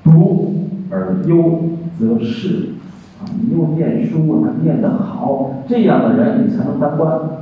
[0.03, 2.73] 读而优则仕
[3.21, 7.38] 啊，你又念书啊，念得好，这样的人你才能当官。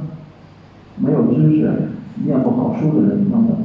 [0.97, 1.89] 没有知识、
[2.25, 3.57] 念不好书的人你当不了。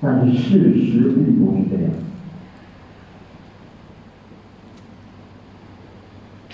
[0.00, 1.92] 但是事实并不是这样。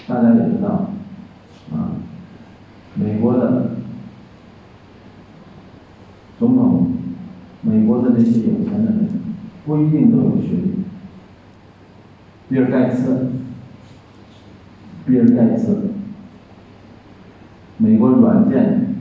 [0.07, 0.91] 大家也知道，
[1.73, 1.93] 啊，
[2.95, 3.77] 美国的
[6.39, 6.93] 总统，
[7.63, 9.09] 美国的那些有钱的人，
[9.65, 10.71] 不一定都有学历。
[12.49, 13.31] 比尔盖茨，
[15.07, 15.91] 比尔盖茨，
[17.83, 18.95] 美国软件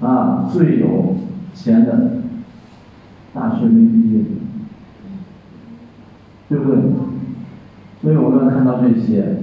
[0.00, 1.16] 啊最有
[1.54, 2.22] 钱的
[3.34, 4.24] 大学没毕业，
[6.48, 6.80] 对不对？
[8.00, 9.42] 所以我们要看到这些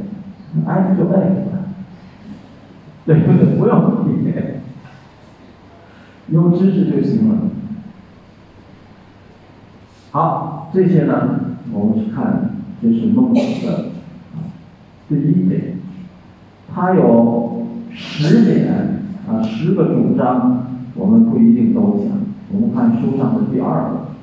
[0.65, 1.69] ，F 就 F 了，
[3.05, 3.57] 对不对？
[3.59, 4.61] 不用毕业，
[6.29, 7.35] 有知识就行了。
[10.11, 11.39] 好，这些呢，
[11.71, 12.49] 我们去看，
[12.81, 13.85] 这是孟子的
[15.07, 15.77] 第一点，
[16.73, 17.54] 他有
[17.95, 22.17] 十点啊，十个主张，我们不一定都讲。
[22.51, 24.14] 我们看书上的第二个。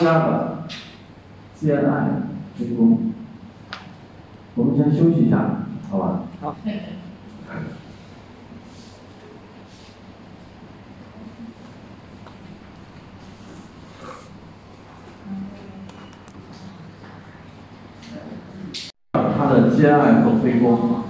[0.00, 0.58] 第二个，
[1.60, 2.08] 兼爱
[2.56, 3.12] 非攻。
[4.54, 6.22] 我们先休息一下，好吧？
[6.40, 6.56] 好。
[19.12, 21.02] 他的兼爱和非攻。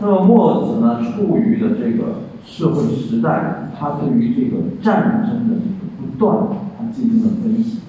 [0.00, 7.80] 那么墨子呢，处于的这个社会时代，他对于这个战争的这个不断，他进行了分析。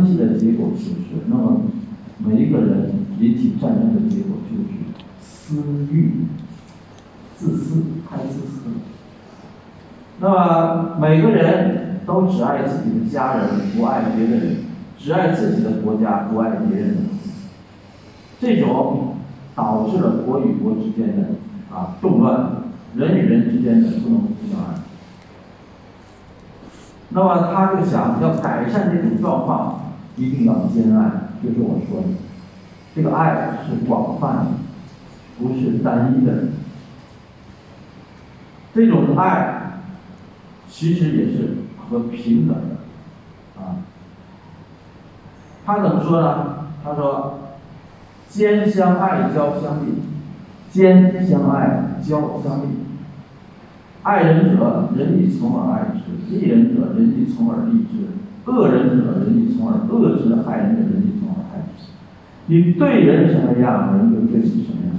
[0.00, 0.94] 分析的结果就是，
[1.26, 1.60] 那么
[2.18, 4.70] 每一个人引起战争的结果就是
[5.20, 6.24] 私欲、
[7.36, 8.62] 自私，太自私。
[10.20, 13.46] 那么每个人都只爱自己的家人，
[13.76, 14.56] 不爱别的人；
[14.98, 16.96] 只爱自己的国家，不爱别人。
[18.40, 19.16] 这种
[19.54, 21.28] 导致了国与国之间的
[21.70, 22.52] 啊动乱，
[22.94, 24.80] 人与人之间的不能互相爱。
[27.10, 31.10] 那么他就想要改善这种状况，一定要兼爱，
[31.42, 32.08] 就是我说的，
[32.94, 34.50] 这个爱是广泛的，
[35.38, 36.48] 不是单一的。
[38.74, 39.82] 这种爱
[40.68, 43.76] 其实也是和平等的，啊。
[45.64, 46.68] 他怎么说呢？
[46.84, 47.36] 他说。
[48.30, 49.88] 兼相爱，交相利；
[50.70, 52.66] 兼相爱，交相利。
[54.04, 61.86] 爱人者，人亦从而爱之；利人者，人亦从而利之；恶人者，人亦从而恶之；害人者，人亦从而害之。
[62.46, 64.96] 你对人什么样，人就对你什么样。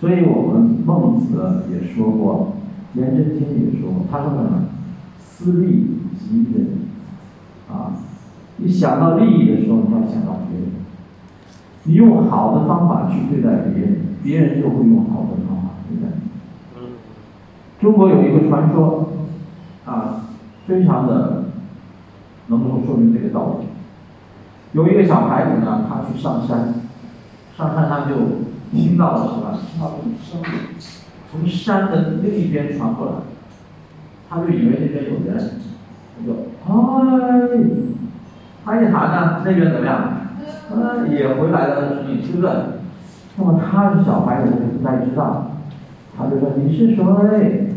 [0.00, 2.56] 所以我们孟子也说过，
[2.94, 4.64] 颜真卿也说过，他说什么？
[5.18, 5.86] 私利
[6.18, 6.66] 即人。
[7.70, 7.96] 啊，
[8.56, 10.68] 你想到利益的时候，你要想到别人。
[11.84, 16.88] 你用好的方法去对待别人，别人就会用好的方法对待你。
[17.80, 19.10] 中国有一个传说，
[19.84, 20.28] 啊，
[20.66, 21.37] 非常的
[22.48, 23.68] 能够说明这个道理。
[24.72, 26.74] 有一个小孩子呢，他去上山，
[27.56, 28.16] 上山他就
[28.70, 29.58] 听到了什么？
[29.72, 30.42] 听到一声，
[31.30, 33.12] 从山的另一边传过来，
[34.28, 35.60] 他就以为那边有人，
[36.14, 36.32] 他就
[36.64, 36.72] 嗨，
[38.64, 40.12] 他一喊呢，那边怎么样？
[40.70, 42.80] 嗯，也回来了，你吃的。
[43.36, 45.52] 那么他是小孩子，他不太知道，
[46.16, 47.74] 他就说你是谁？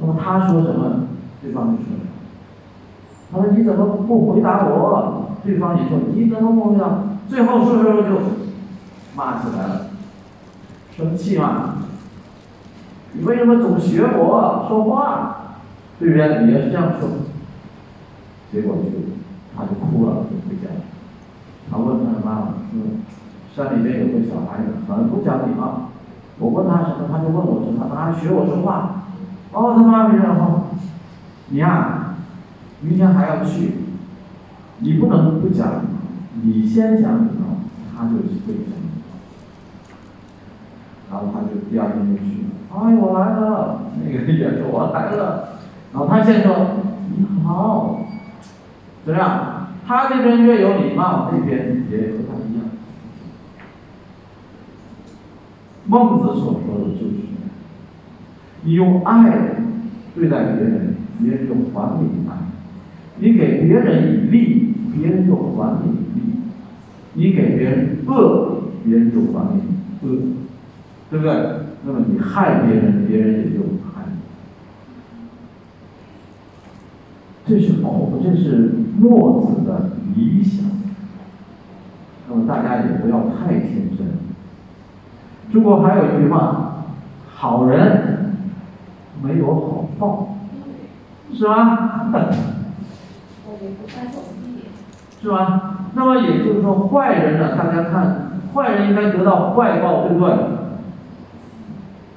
[0.00, 1.06] 那么他说什么，
[1.42, 1.85] 对方就说。
[3.32, 5.30] 他说你怎么不回答我？
[5.44, 7.02] 对方也说你怎么不回答？
[7.28, 8.08] 最后说说就
[9.14, 9.86] 骂起来了，
[10.96, 11.76] 生气嘛。
[13.12, 15.36] 你为什么总学我说话？
[15.98, 17.08] 对面也是这样说，
[18.52, 18.82] 结果就
[19.56, 20.26] 他就哭了。
[20.28, 20.80] 就回家了
[21.70, 22.82] 他问他的妈妈说，
[23.54, 25.88] 山里面有个小孩子很不讲礼貌，
[26.38, 29.04] 我问他什么，他就问我什么，他还学我说话。
[29.52, 30.64] 哦，他妈妈说，
[31.48, 32.05] 你呀，
[32.80, 33.72] 明天还要去，
[34.78, 35.84] 你不能不讲，
[36.42, 37.58] 你先讲礼貌，
[37.96, 38.76] 他就会讲。
[41.10, 45.60] 然后他就第二天就去了，哎，我来了，那个人也说我来了，
[45.92, 46.56] 然后他先说
[47.10, 48.06] 你好，
[49.04, 49.68] 怎么样？
[49.86, 52.64] 他这边越有礼貌，那边也和他一样。
[55.86, 57.12] 孟子所说的就是，
[58.62, 59.30] 你用爱
[60.16, 62.25] 对待别人，别人就还你；
[63.18, 66.20] 你给别人以利，别人就还你利；
[67.14, 69.62] 你给别人恶，别人就还你
[70.02, 70.18] 恶。
[71.08, 71.32] 对不对？
[71.84, 73.60] 那么你害别人，别人也就
[73.94, 74.18] 害你。
[77.46, 80.64] 这是孔，这是墨子的理想。
[82.28, 84.04] 那么大家也不要太天真。
[85.52, 86.86] 中国还有一句话：
[87.32, 88.34] 好人
[89.22, 90.38] 没有好报，
[91.32, 92.10] 是吧？
[95.22, 95.88] 是吧？
[95.94, 97.56] 那么也就是说，坏人呢？
[97.56, 100.34] 大家看，坏人应该得到坏报，对不对？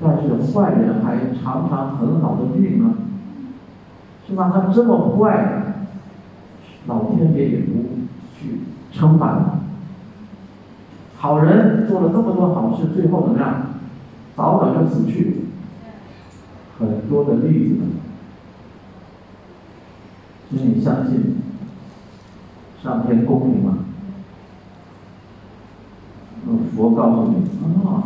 [0.02, 2.94] 但是坏人还常常很好的命啊，
[4.28, 4.52] 是吧？
[4.54, 5.64] 他这么坏，
[6.88, 7.84] 老天爷也不
[8.38, 8.62] 去
[8.94, 9.60] 惩罚他。
[11.18, 13.62] 好人做了这么多好事，最后怎么样？
[14.36, 15.46] 早早就死去。
[16.80, 17.82] 很多的例子，
[20.50, 21.36] 你相信，
[22.82, 23.78] 上天公平吗？
[26.76, 27.36] 佛告诉你
[27.88, 28.04] 啊。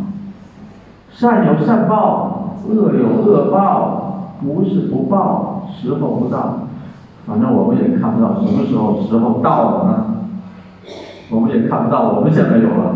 [1.11, 6.67] 善有善报，恶有恶报，不是不报，时候不到。
[7.25, 10.27] 反正我们也看不到什么时候时候到了呢？
[11.29, 12.95] 我们也看不到我们现在有了。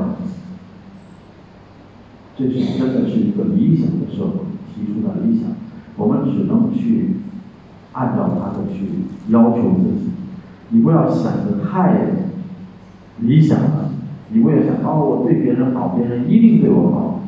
[2.35, 4.39] 这是真的是一个理想的社会
[4.75, 5.51] 提出的理想，
[5.95, 7.21] 我们只能去
[7.97, 8.87] 按照他的去
[9.29, 10.11] 要求自己。
[10.69, 11.97] 你不要想的太
[13.19, 13.89] 理想了，
[14.29, 17.21] 你不要想哦，我对别人好，别人一定对我好。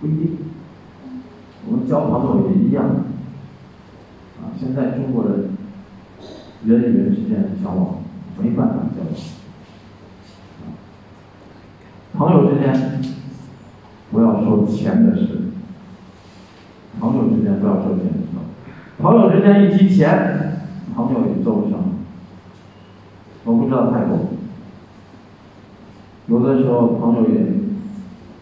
[0.00, 0.38] 不一定，
[1.66, 2.84] 我们交朋友也一样。
[2.84, 5.48] 啊，现在中国人
[6.66, 7.96] 人与人之间的交往
[8.38, 9.12] 没办法交往。
[12.16, 13.02] 朋友之间
[14.12, 15.50] 不要说钱的事，
[17.00, 18.23] 朋友之间不要说钱的事。
[19.04, 20.62] 朋友之间一提钱，
[20.96, 21.78] 朋友也做不成。
[23.44, 24.16] 我不知道泰国，
[26.26, 27.44] 有的时候朋友也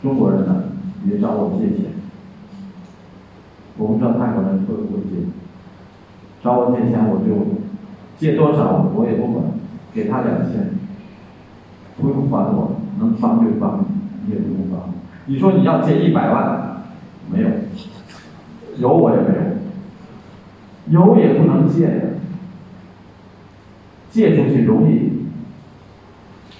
[0.00, 0.62] 中国人呢。
[1.04, 1.90] 也找我借钱，
[3.76, 5.26] 我不知道泰国人会不会借。
[6.40, 7.44] 找我借钱，我就
[8.16, 9.44] 借多少我也不管，
[9.92, 10.70] 给他两千，
[12.00, 13.84] 不用还我，能帮就帮，
[14.26, 14.94] 你也不用帮。
[15.26, 16.84] 你说你要借一百万，
[17.28, 17.48] 没有，
[18.76, 19.42] 有我也没有，
[20.88, 22.02] 有也不能借呀，
[24.10, 25.26] 借出去容易，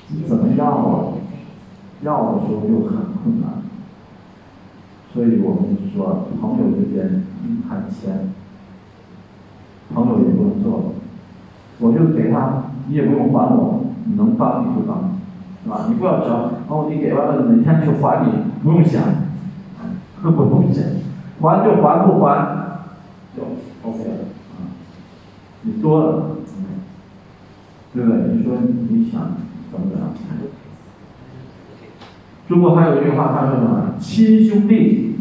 [0.08, 1.14] 你怎么要啊？
[2.02, 3.62] 要的时候又很困难。
[5.12, 8.32] 所以我们说，朋友之间一谈钱，
[9.94, 10.94] 朋友也不能做。
[11.78, 15.18] 我就给他，你也不用还我，你能帮你就帮，
[15.62, 15.86] 是吧？
[15.88, 19.02] 你不要想，哦，你给完了哪天就还你，不用想，
[20.22, 20.84] 不用想，
[21.40, 22.26] 还就还，不还
[23.36, 23.42] 就
[23.82, 24.14] OK 了，
[24.52, 24.70] 啊，
[25.62, 26.36] 你多了，
[27.92, 28.18] 对不对？
[28.34, 28.58] 你说
[28.88, 29.36] 你想
[29.70, 30.14] 怎么怎么样？
[32.48, 33.94] 中国还有一句话，他说什么？
[34.00, 35.16] 亲兄弟，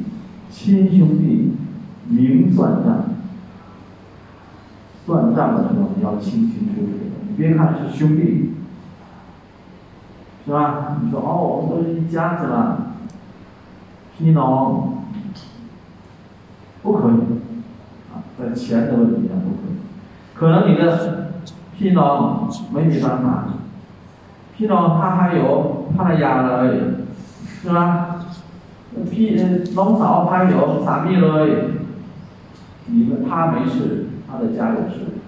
[0.49, 1.53] 亲兄弟，
[2.09, 3.05] 明算账。
[5.05, 8.53] 算账的时候你要清清楚楚的，你别看是兄弟，
[10.45, 10.99] 是吧？
[11.03, 12.93] 你说哦，我们都是一家子了，
[14.17, 15.03] 皮囊，
[16.83, 17.13] 不可以，
[18.41, 19.75] 在钱的问题上不可以。
[20.33, 21.31] 可能你的
[21.77, 23.47] 皮囊没你办法，
[24.57, 26.73] 皮囊他还有他的家了。
[27.63, 28.25] 是吧？
[29.11, 29.39] 批
[29.75, 31.45] 农嫂还有啥米了？
[32.87, 35.21] 你们他没事，他的家有事，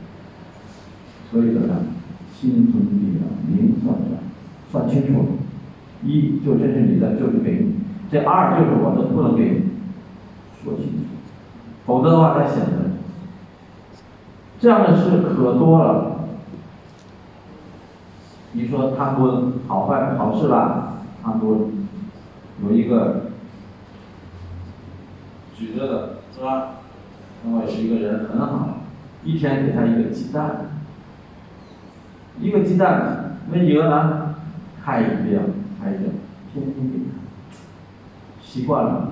[1.31, 1.77] 所以怎么样？
[2.35, 4.17] 亲兄弟啊，明算账，
[4.71, 5.37] 算清楚。
[6.03, 7.75] 一就这是你的，就是给你；
[8.11, 9.61] 这二就是我的，不能给你。
[10.63, 10.99] 说清楚，
[11.85, 12.92] 否则的话，他显得
[14.63, 16.11] 这样的事可多了。
[18.53, 20.99] 你说贪官好坏好事吧？
[21.21, 21.59] 贪官。
[22.63, 23.23] 有一个
[25.53, 26.75] 举着的是吧？
[27.43, 28.77] 那么有一个人很好，
[29.25, 30.67] 一天给他一个鸡蛋，
[32.39, 34.35] 一个鸡蛋没几个呢？
[34.81, 35.41] 看一遍，
[35.81, 36.09] 看一遍，
[36.53, 37.19] 天天给他，
[38.41, 39.11] 习惯了。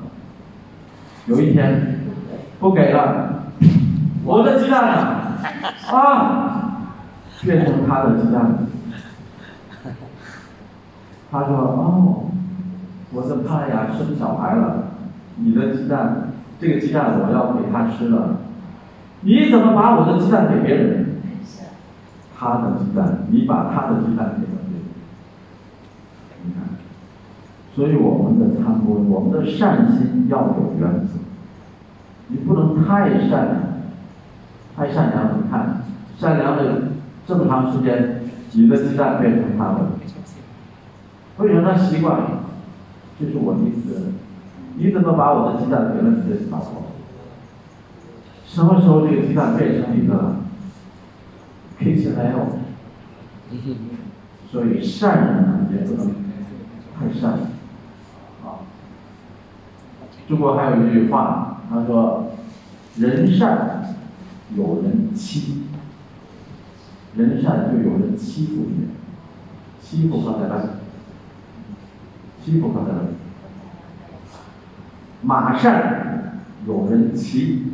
[1.25, 1.99] 有一天
[2.57, 3.47] 不给了，
[4.23, 5.20] 我的鸡蛋呢？
[5.91, 6.81] 啊，
[7.41, 8.67] 变成他的鸡蛋。
[11.31, 12.25] 他说：“哦，
[13.13, 14.83] 我的怕呀，生小孩了，
[15.37, 18.37] 你的鸡蛋，这个鸡蛋我要给他吃了。
[19.21, 21.21] 你怎么把我的鸡蛋给别人？
[22.37, 24.83] 他的鸡蛋，你把他的鸡蛋给了别人。
[26.43, 26.63] 你看，
[27.75, 31.19] 所以我们的参观，我们的善心要有原则，
[32.27, 33.70] 你不能太善
[34.75, 35.83] 太善良，你看，
[36.17, 36.89] 善良的
[37.27, 38.21] 这么长时间，
[38.53, 39.79] 你的鸡蛋变成他的。”
[41.37, 42.43] 为什么他习惯了？
[43.19, 44.13] 这是我的意思。
[44.75, 46.83] 你怎么把我的鸡蛋给了你的老婆？
[48.45, 50.35] 什么时候这个鸡蛋变成你的了
[51.79, 52.59] ？K 起来哦。
[54.49, 56.13] 所以善人呢也不能
[56.97, 57.31] 太善。
[58.43, 58.63] 啊。
[60.27, 62.31] 中国还有一句话，他说
[62.97, 63.80] ：“人善
[64.55, 65.63] 有人欺，
[67.15, 68.87] 人善就有人欺负你，
[69.81, 70.65] 欺负他才来。”
[72.43, 73.09] 欺负他的
[75.21, 77.73] 马善有人骑，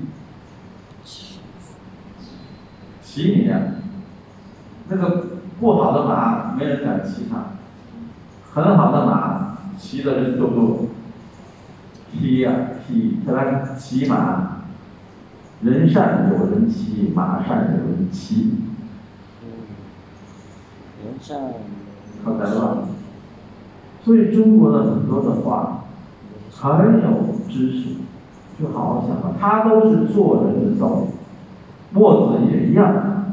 [3.02, 3.62] 骑你呀，
[4.90, 7.54] 那个不好的马没人敢骑它，
[8.54, 10.88] 很好的马骑的人多多，
[12.12, 12.52] 踢呀
[12.86, 14.57] 踢，他来骑马，
[15.62, 18.56] 人善有人欺，马善有人骑，
[21.04, 21.54] 人善，
[22.24, 22.88] 他在了。
[24.04, 25.86] 所以中国的很多的话
[26.52, 27.90] 很有知识，
[28.60, 31.08] 就好好想吧，他都是做人的道理，
[31.92, 33.27] 墨子也一样。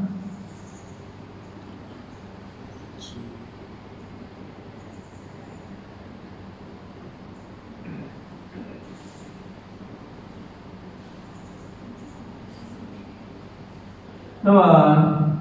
[14.45, 15.39] 那么，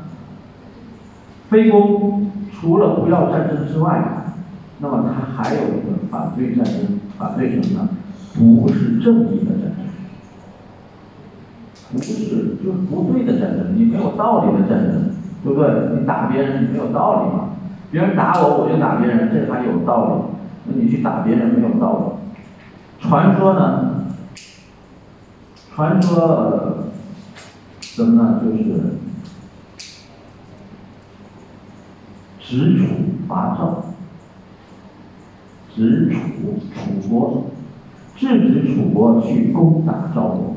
[1.50, 4.22] 非攻除了不要战争之外。
[4.78, 7.88] 那么他还有一个反对战争，反对什么呢？
[8.34, 9.86] 不是正义的战争，
[11.92, 15.10] 不是就是不对的战争，你没有道理的战争，
[15.44, 15.98] 对不对？
[16.00, 17.50] 你打别人你没有道理嘛？
[17.92, 20.12] 别人打我我就打别人，这还有道理？
[20.66, 22.16] 那你去打别人没有道
[23.00, 23.06] 理？
[23.08, 24.04] 传说呢？
[25.74, 26.83] 传说
[27.94, 28.40] 什么呢？
[28.44, 28.98] 就是
[32.40, 32.86] 直处
[33.28, 33.84] 伐赵。
[35.76, 36.18] 直楚
[36.74, 37.46] 楚国，
[38.16, 40.56] 制止楚国去攻打赵国，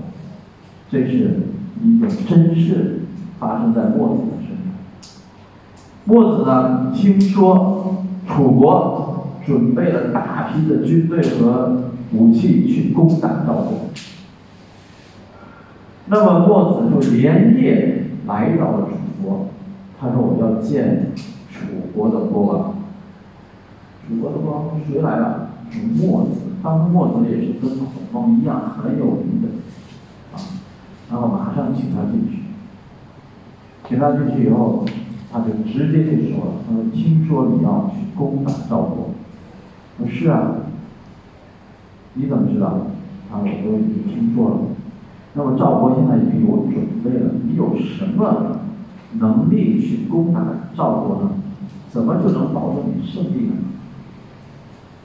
[0.89, 1.41] 这是
[1.83, 3.01] 一个真事，
[3.39, 4.73] 发生在墨子的身上。
[6.05, 13.89] 墨子呢，听说楚国准备了大批的军队和武器去攻打赵国，
[16.09, 19.47] 那么墨子就连夜来到了楚国，
[19.99, 21.11] 他说：“我要见
[21.51, 22.75] 楚国的国王。”
[24.07, 25.49] 楚国的国王谁来了？
[25.99, 29.49] 墨子，当时墨子也是跟孔孟一样很有名的，
[30.33, 30.39] 啊，
[31.11, 32.39] 然后马上请他进去，
[33.87, 34.85] 请他进去以后，
[35.29, 39.09] 他就直接就说了，他说：“听说你要去攻打赵国。”
[39.99, 40.53] 我说：“是啊。”
[42.15, 42.87] 你怎么知道？
[43.29, 44.57] 他说：“我都已经听说了。”
[45.33, 48.59] 那么赵国现在已经有准备了，你有什么
[49.13, 50.43] 能力去攻打
[50.75, 51.31] 赵国呢？
[51.89, 53.53] 怎么就能保证你胜利呢？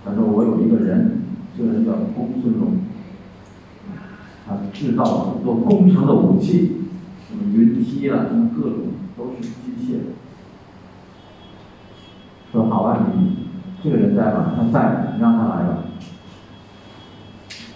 [0.05, 1.23] 他说：“我有一个人，
[1.57, 2.73] 这个人叫公孙龙，
[4.47, 6.73] 他制造了很多工程的武器，
[7.29, 8.79] 什么云梯啊，什么各种
[9.17, 9.99] 都是机械。
[12.51, 13.47] 说好啊，你
[13.83, 14.53] 这个人在吗？
[14.57, 15.79] 他在，你让他来吧。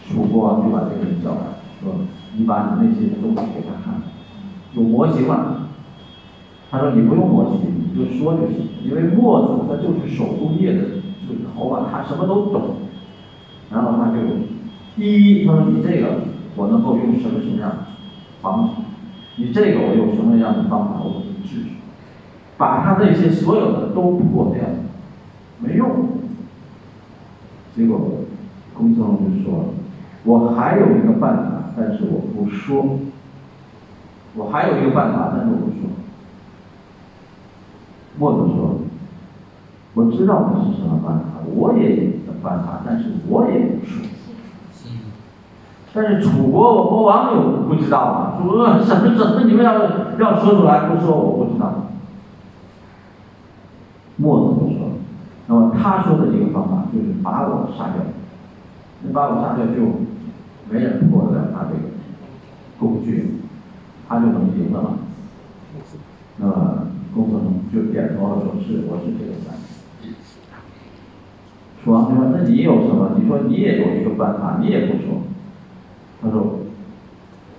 [0.09, 1.41] 楚国王就把这个人叫来，
[1.81, 1.95] 说
[2.37, 4.01] 你把你那些东西给他看，
[4.75, 5.69] 有模型吗？
[6.71, 10.83] 他说你不用模型，你就说就行，因为墨子他就是手工业的。”
[11.29, 12.77] 就是头发，他什么都懂，
[13.73, 14.19] 然后他就
[14.95, 16.21] 一，他说你这个
[16.55, 17.79] 我能够用什么什么样
[18.41, 21.67] 防止，你这个我用什么样的方法我可以治，
[22.57, 24.63] 把他那些所有的都破掉，
[25.59, 26.11] 没用。
[27.75, 28.21] 结果
[28.73, 29.65] 公孙龙就说了，
[30.23, 32.99] 我还有一个办法，但是我不说。
[34.35, 35.89] 我还有一个办法，但是我不说。
[38.19, 38.81] 墨子说。
[39.95, 41.25] 我知道的是什么办法，
[41.55, 44.05] 我也有办法，但是我也不说。
[45.95, 49.73] 但是楚国国王有不知道啊，楚国什么什么你们要
[50.19, 51.87] 要说出来，不说我不知道。
[54.17, 54.91] 墨子不说，
[55.47, 58.03] 那么他说的这个方法就是把我杀掉，
[59.01, 59.73] 你把我杀掉就
[60.71, 61.95] 没人破得了他这个
[62.79, 63.37] 工具，
[64.09, 64.99] 他就能赢了嘛。
[66.39, 69.63] 那么公孙龙就点头了，说是，我是这个办法。
[71.83, 73.13] 楚王就说：“那你有什么？
[73.17, 75.23] 你说你也有一个办法，你也不说。”
[76.21, 76.61] 他说：“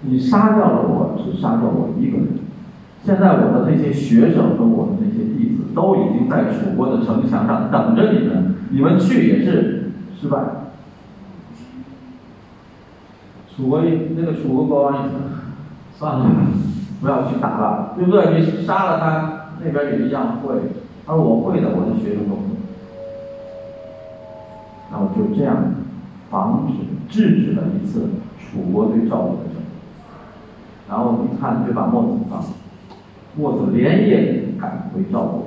[0.04, 2.28] 你杀掉了我，只杀掉我一个人。
[3.04, 10.38] 现在我的那些学生和我的那些弟子都已经在楚国的城墙上等着你们，你们去也是失败。”
[13.58, 15.18] 楚国一那个楚国国王一听，
[15.98, 16.26] 算了，
[17.02, 18.40] 不要去打了，对不对？
[18.40, 20.54] 你杀了他，那边也一样会。
[21.08, 22.42] 他说我会的，我的学生都会。
[24.92, 25.74] 然后就这样
[26.30, 26.74] 防止
[27.10, 29.62] 制止了一次楚国对赵国的征服。
[30.88, 32.46] 然后一看就把墨子放了，
[33.36, 35.46] 墨子连夜赶回赵国。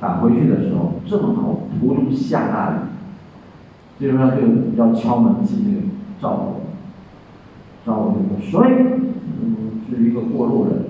[0.00, 2.74] 赶回去的时候，正好途中下大雨，
[3.98, 4.42] 基本上就
[4.76, 5.86] 要敲门进这个
[6.22, 6.57] 赵国。
[7.88, 8.72] 赵国就说：“所以？
[9.40, 10.84] 嗯，是一个过路人。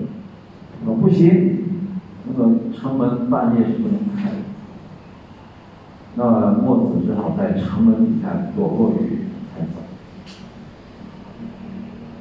[0.85, 1.59] 说不行，
[2.27, 4.35] 那个城门半夜是不能开的。
[6.15, 9.79] 那么墨子只好在城门底下躲过雨才走。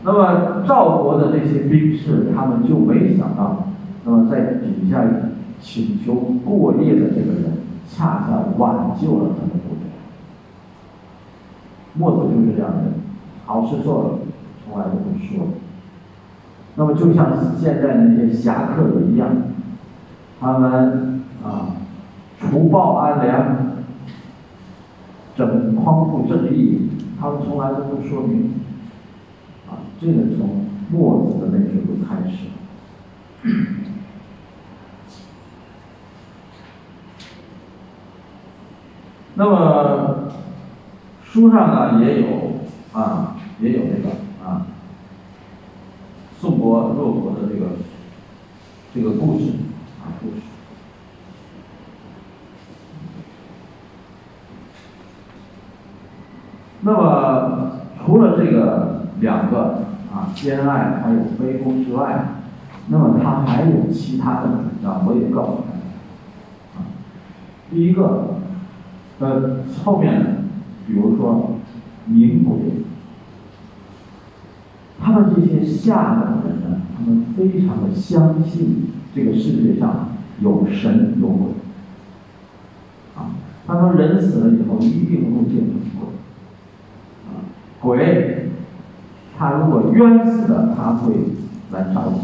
[0.05, 3.69] 那么赵国的这些兵士，他们就没想到，
[4.05, 5.05] 那么在底下
[5.61, 6.15] 请求
[6.45, 7.59] 过夜的这个人，
[7.89, 9.89] 恰恰挽救了他的部队。
[11.95, 12.93] 墨子就是这样的人，
[13.45, 14.19] 好事做了，
[14.69, 15.49] 从来都不说。
[16.77, 19.29] 那么就像现在那些侠客一样，
[20.39, 21.77] 他们啊，
[22.39, 23.69] 除暴安良。
[25.37, 26.91] 整匡扶正义，
[27.21, 28.55] 他们从来都不说明，
[29.71, 32.49] 啊，这个从墨子的那时候开始。
[39.37, 40.33] 那么
[41.23, 42.27] 书上呢也有
[42.93, 44.17] 啊，也有那个，
[46.41, 47.67] 宋国弱国的这个
[48.95, 49.47] 这个故事
[50.01, 50.35] 啊故事。
[56.83, 59.83] 那么除了这个两个
[60.13, 62.37] 啊兼爱还有非攻之外，
[62.87, 66.79] 那么他还有其他的主张，我也告诉大家。
[66.79, 66.87] 啊，
[67.69, 68.37] 第一个，
[69.19, 70.45] 呃，后面
[70.87, 71.57] 比如说
[72.09, 72.59] 冥鬼，
[75.09, 80.11] 他们这些下等人呢，他们非常的相信这个世界上
[80.43, 81.49] 有神有鬼。
[83.17, 83.33] 啊，
[83.67, 85.81] 他说人死了以后一定会变成
[87.81, 87.97] 鬼。
[87.97, 88.51] 鬼，
[89.39, 91.15] 他如果冤死了，他会
[91.73, 92.19] 来找你，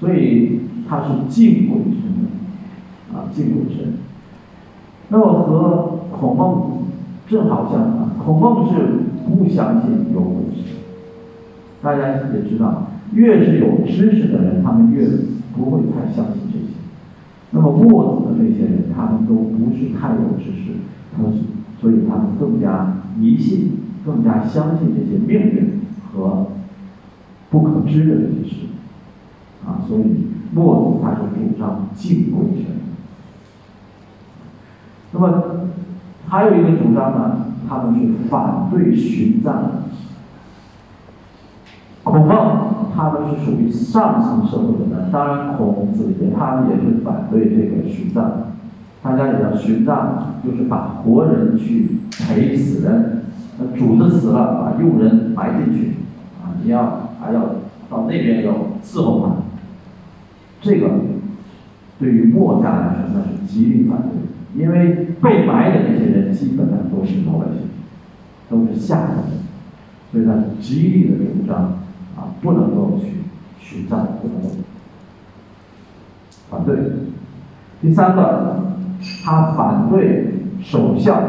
[0.00, 3.98] 所以他是敬鬼神的，啊，敬鬼神。
[5.10, 6.82] 那么和孔孟
[7.28, 8.74] 正好相反，孔孟是
[9.28, 10.67] 不相信有鬼神。
[11.82, 15.06] 大家也知道，越是有知识的人，他们越
[15.56, 16.74] 不会太相信这些。
[17.50, 20.72] 那么墨子的这些人，他们都不是太有知识，
[21.16, 21.32] 他们
[21.80, 22.94] 所以他们更加。
[23.18, 23.72] 迷信，
[24.06, 26.46] 更加相信这些命运和
[27.50, 28.66] 不可知的这些事，
[29.66, 32.66] 啊，所以墨子他就主张敬鬼神。
[35.10, 35.66] 那么
[36.28, 39.87] 还有一个主张呢，他们是反对殉葬。
[42.10, 48.48] 孔孟他们是属于上层社会的人，当然孔子也他也是反对这个殉葬。
[49.00, 53.22] 大家也知道，殉葬就是把活人去陪死人，
[53.58, 55.92] 那主子死了，把佣人埋进去，
[56.42, 57.40] 啊，你要还要
[57.88, 58.52] 到那边要
[58.84, 59.36] 伺候他。
[60.60, 60.90] 这个
[62.00, 67.68] 对于墨家来说那是极力反对，因为被埋的那些人基本上都是老百姓，
[68.50, 69.40] 都是下等人，
[70.10, 71.77] 所以他极力的主张
[72.18, 73.22] 啊，不能够去
[73.62, 74.48] 殉葬，不能够
[76.50, 76.76] 反对。
[77.80, 78.56] 第三个。
[79.24, 81.20] 他反对守孝，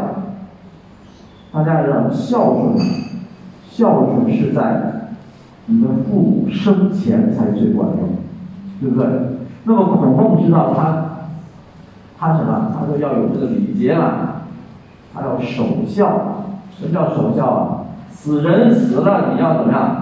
[1.51, 2.77] 大家知道孝顺，
[3.69, 5.11] 孝顺是在
[5.67, 8.09] 你的父母生前才最管用，
[8.81, 9.07] 对不对？
[9.65, 11.27] 那么孔孟知道他，
[12.17, 12.73] 他什么？
[12.73, 14.45] 他说要有这个礼节了，
[15.13, 16.45] 他要守孝。
[16.75, 17.85] 什么叫守孝啊？
[18.09, 19.98] 死人死了，你要怎么样？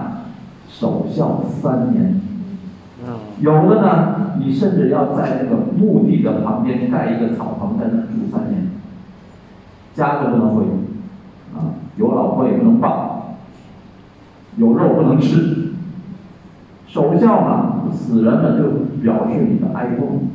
[0.68, 2.20] 守孝三年。
[3.40, 8.70] 有的呢，你甚至要在那个墓地的旁边盖一个草棚，在那住三年，
[9.94, 10.64] 家都不能回，
[11.56, 13.36] 啊，有老婆也不能抱，
[14.56, 15.72] 有肉不能吃，
[16.86, 20.28] 守孝嘛，死人了就表示你的哀痛。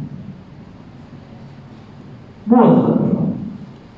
[2.46, 3.28] 墨子怎么说？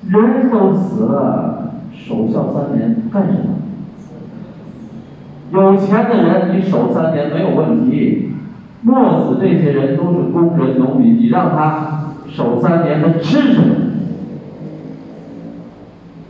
[0.09, 3.49] 人都死了，守孝三年干什么？
[5.51, 8.31] 有钱的人，你守三年没有问题。
[8.81, 13.75] 墨子这些人都是工人农民，你让他守三年，他吃什么？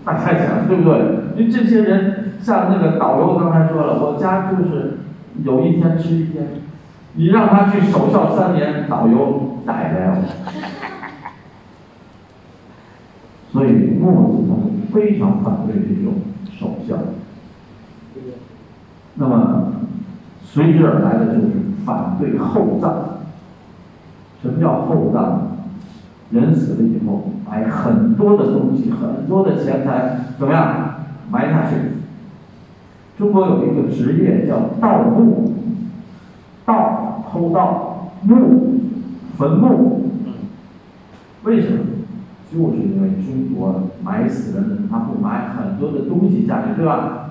[0.06, 1.02] 大家想对不对？
[1.38, 5.00] 你这些人，像那个导游刚才说了，我家就是
[5.44, 6.48] 有一天吃一天，
[7.16, 10.18] 你让他去守孝三年，导游逮来了。
[13.52, 16.14] 所以墨子他是非常反对这种
[16.58, 16.96] 守孝。
[19.16, 19.74] 那么
[20.44, 21.48] 随之而来的就是
[21.86, 22.94] 反对厚葬。
[24.42, 25.42] 什么叫厚葬？
[26.32, 30.96] 人死了以后，把很多的东西、很多的钱财怎么样
[31.30, 31.76] 埋下去？
[33.18, 35.54] 中国有一个职业叫盗墓，
[36.66, 38.80] 盗偷盗墓
[39.38, 40.12] 坟墓。
[41.44, 41.78] 为什么？
[42.52, 47.25] 就是因为中国埋死人，他不埋很多的东西下去，对吧？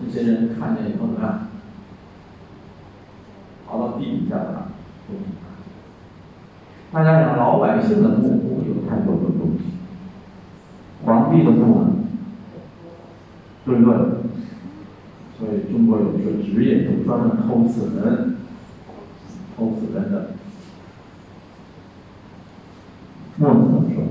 [0.00, 1.48] 那些人看见以后怎么样？
[3.66, 4.68] 跑到地底下了，
[6.90, 9.74] 大家想，老百姓的墓不会有太多的东西，
[11.04, 11.90] 皇帝的墓呢，
[13.66, 13.94] 对不对？
[15.38, 18.36] 所以中国有一个职业，就专门偷死人，
[19.56, 20.30] 偷死人的。
[23.36, 24.02] 墨子怎么说？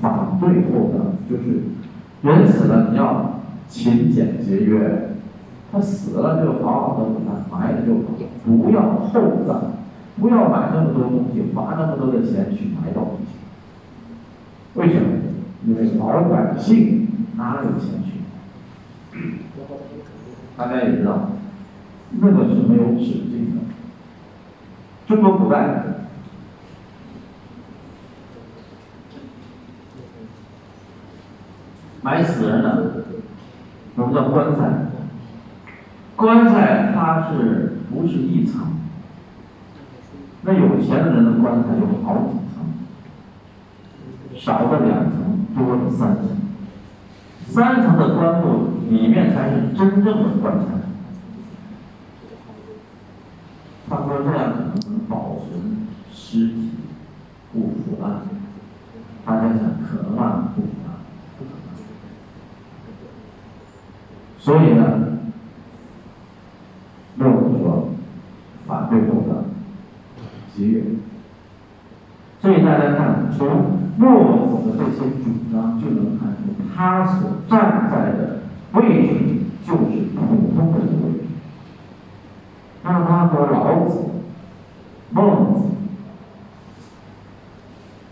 [0.00, 1.62] 反对后葬，就是
[2.22, 3.31] 人死了，你要
[3.72, 5.14] 勤俭节约，
[5.72, 8.12] 他死了就好好的给他埋了就好，
[8.44, 9.72] 不要厚葬。
[10.20, 13.32] 不要买那么多东西，花那么多的钱去买东西。
[14.74, 15.08] 为什么？
[15.64, 18.10] 因为老百姓哪有钱去？
[20.54, 21.30] 大家也知道，
[22.10, 23.62] 那个是没有止境的。
[25.06, 25.82] 中国古代
[32.02, 33.04] 埋死人的，
[33.96, 34.86] 我们叫棺材。
[36.16, 38.62] 棺材它是不是一层？
[40.42, 46.24] 那有钱的人的棺材有好几层，少的两层，多的三层。
[47.46, 50.66] 三层的棺木里面才是真正的棺材。
[53.88, 56.70] 他说这样可能能保存尸体
[57.52, 58.22] 不腐烂。
[59.24, 60.52] 大家想可能吗？
[60.56, 60.96] 不腐烂，
[61.38, 61.56] 不可能。
[64.42, 65.18] 所以呢，
[67.14, 67.90] 墨子说
[68.66, 69.44] 反对后葬。
[70.54, 70.82] 节约，
[72.40, 76.42] 所以大家看，从墨子的这些主张就能看出，
[76.74, 79.14] 他所站在的位置
[79.64, 79.80] 就是
[80.14, 81.24] 普通人的位置。
[82.82, 83.92] 那他和老子、
[85.12, 85.60] 孟子、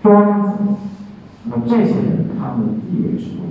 [0.03, 0.49] 庄子，
[1.45, 3.49] 那么这些人他们的地位是不一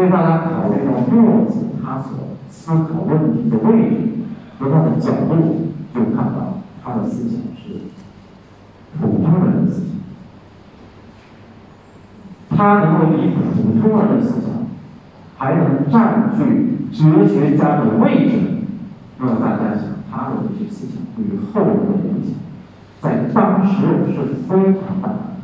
[0.00, 2.12] 所以大家考虑到墨子他所
[2.48, 3.96] 思考问题的位置
[4.58, 6.56] 和他的角度，就看到。
[6.82, 7.82] 他的思想是
[8.98, 9.90] 普通人的思想，
[12.56, 13.42] 他能够以普
[13.78, 14.48] 通人的思想，
[15.36, 16.40] 还能占据
[16.90, 18.40] 哲学家的位置，
[19.18, 22.32] 那么大家想，他的这些思想对于后人的影响，
[23.02, 23.74] 在当时
[24.14, 24.16] 是
[24.48, 25.36] 非常大的。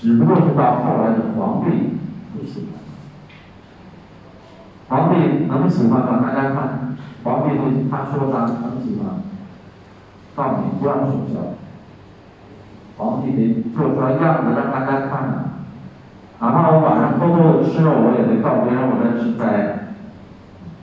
[0.00, 1.70] 只不过是到后来的皇帝
[2.32, 2.79] 不喜欢，
[4.90, 6.18] 皇帝能喜欢吗？
[6.20, 9.22] 大家看，皇帝对他说啥能喜欢？
[10.34, 11.38] 告诉你不让守孝，
[12.96, 15.44] 皇帝得做出来样子让大家看，
[16.40, 19.94] 哪怕我晚上偷偷的吃肉，我也得告别人我在吃斋，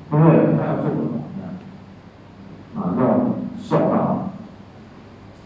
[0.10, 0.55] 对不对？
[0.55, 1.51] 他要做个榜样，
[2.78, 3.01] 啊，要
[3.60, 4.30] 孝道。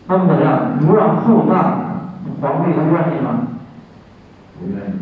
[0.08, 0.78] 那么怎么样？
[0.78, 3.48] 不让后葬，皇帝他愿意吗？
[4.60, 4.94] 不愿意。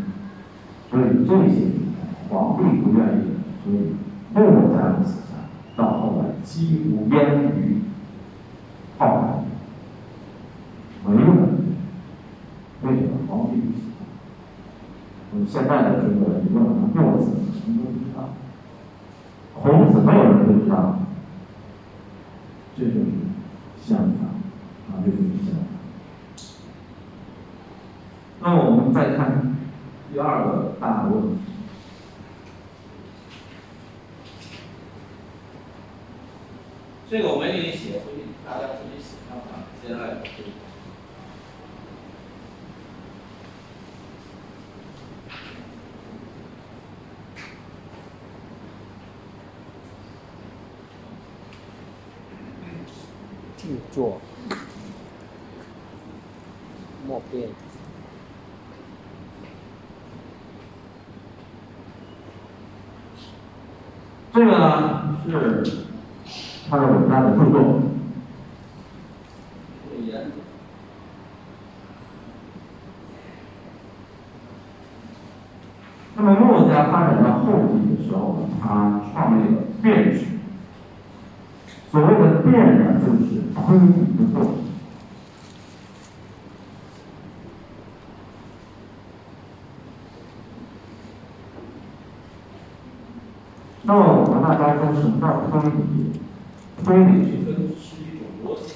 [0.89, 1.55] 所以这些
[2.29, 3.28] 皇帝不愿意，
[3.63, 3.95] 所以
[4.33, 4.43] 墨
[4.75, 5.31] 家的思想
[5.75, 7.17] 到后来几乎淹
[7.57, 7.81] 于。
[8.97, 9.43] 好，
[11.05, 11.27] 没有，
[12.83, 13.99] 为什么皇帝不喜欢？
[15.31, 16.69] 我们现在的中国人，你问他
[17.01, 18.17] 墨子，什么都不知道；
[19.53, 20.99] 孔子没有人不知道，
[22.75, 22.99] 这就是
[23.81, 24.27] 相反，
[24.89, 25.63] 啊，这就是相反。
[28.41, 29.55] 那我们再看
[30.11, 31.48] 第二个大问题。
[37.11, 39.65] 这个我没给你写，回去大家自己写上啊。
[39.83, 40.21] 现在
[53.57, 54.21] 静坐，
[57.07, 57.49] 默要变。
[64.31, 65.78] 这个呢是
[66.69, 67.81] 他的伟大的著作。
[76.15, 80.25] 那么墨家发展到后期的时候，他创立了变学。
[81.89, 84.53] 所谓的变呢，就是推理的过程。
[93.83, 96.19] 那么我们大家说什么叫推理？
[96.83, 98.73] 推理是分是一种逻辑学。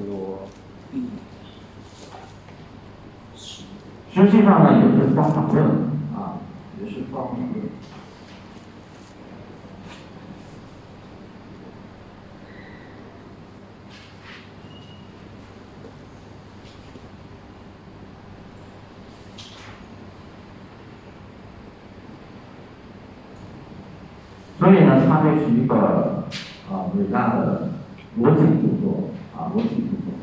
[0.00, 0.02] 逻
[0.92, 0.94] 辑。
[4.12, 5.64] 实际上呢，也是方法论
[6.14, 6.38] 啊，
[6.82, 7.70] 也是方法论。
[24.70, 26.22] 所以呢，它就是一个
[26.70, 27.70] 啊伟大的
[28.20, 30.14] 逻辑著作啊逻辑著作。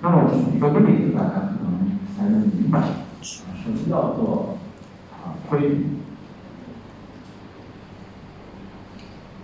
[0.00, 2.80] 那么举一个例子，大家可能才能明白
[3.22, 4.58] 什么叫做
[5.10, 5.86] 啊推理。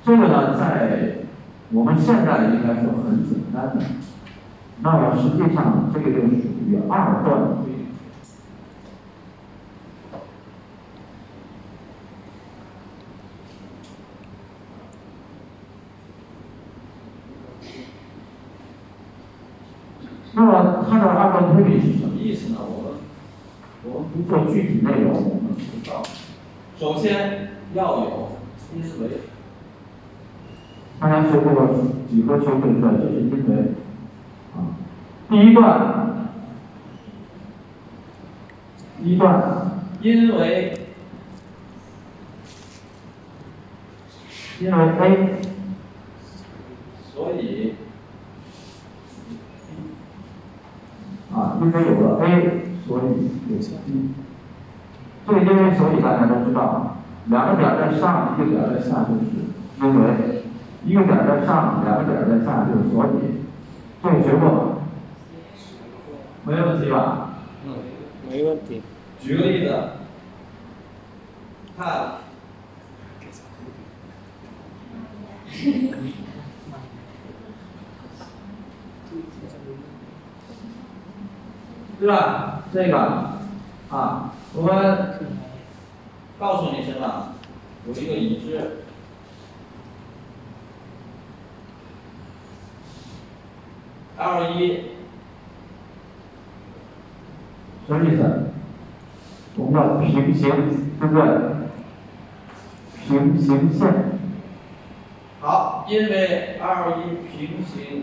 [0.04, 1.16] 这个呢，在
[1.72, 3.84] 我们现在应该说很简单的，
[4.82, 7.78] 那么实际上这个就属于二段推理。
[20.34, 20.86] 那么
[21.43, 22.59] 的二段推理是什么意思呢？
[22.61, 22.93] 我们
[23.84, 26.03] 我们不做具体内容，我们知道，
[26.78, 28.32] 首先要有
[28.74, 29.09] 因为，
[31.01, 31.53] 大家学过
[32.09, 33.74] 几何求会说这是因为
[34.55, 34.57] 啊，
[35.28, 36.30] 第一段，
[39.03, 40.78] 一段因为
[44.61, 45.43] 因为 A，
[47.12, 47.74] 所以。
[51.35, 53.03] 啊，因为有了 A，所以
[53.49, 54.11] 有 B。
[55.26, 59.20] 这个因为所以大家都知道，两个点在上，一个点在下就是
[59.80, 60.45] 因为，
[60.85, 63.43] 一个点在上，两个点在下就是所以。
[64.03, 64.78] 这个学过吗？
[66.45, 67.30] 没问题吧？
[67.64, 67.74] 嗯，
[68.28, 68.83] 没问题。
[69.20, 69.72] 举个例子，
[71.78, 71.87] 看。
[82.03, 82.62] 对吧？
[82.74, 82.98] 这个
[83.90, 85.20] 啊，我们
[86.36, 87.34] 告诉你什么？
[87.86, 88.59] 有一个已知
[94.16, 94.82] ，L 一
[97.86, 98.50] 什么意思？
[99.55, 100.50] 我们叫平行，
[100.98, 101.24] 对不对？
[103.07, 104.18] 平行线。
[105.40, 108.03] 好，因为 L 一平行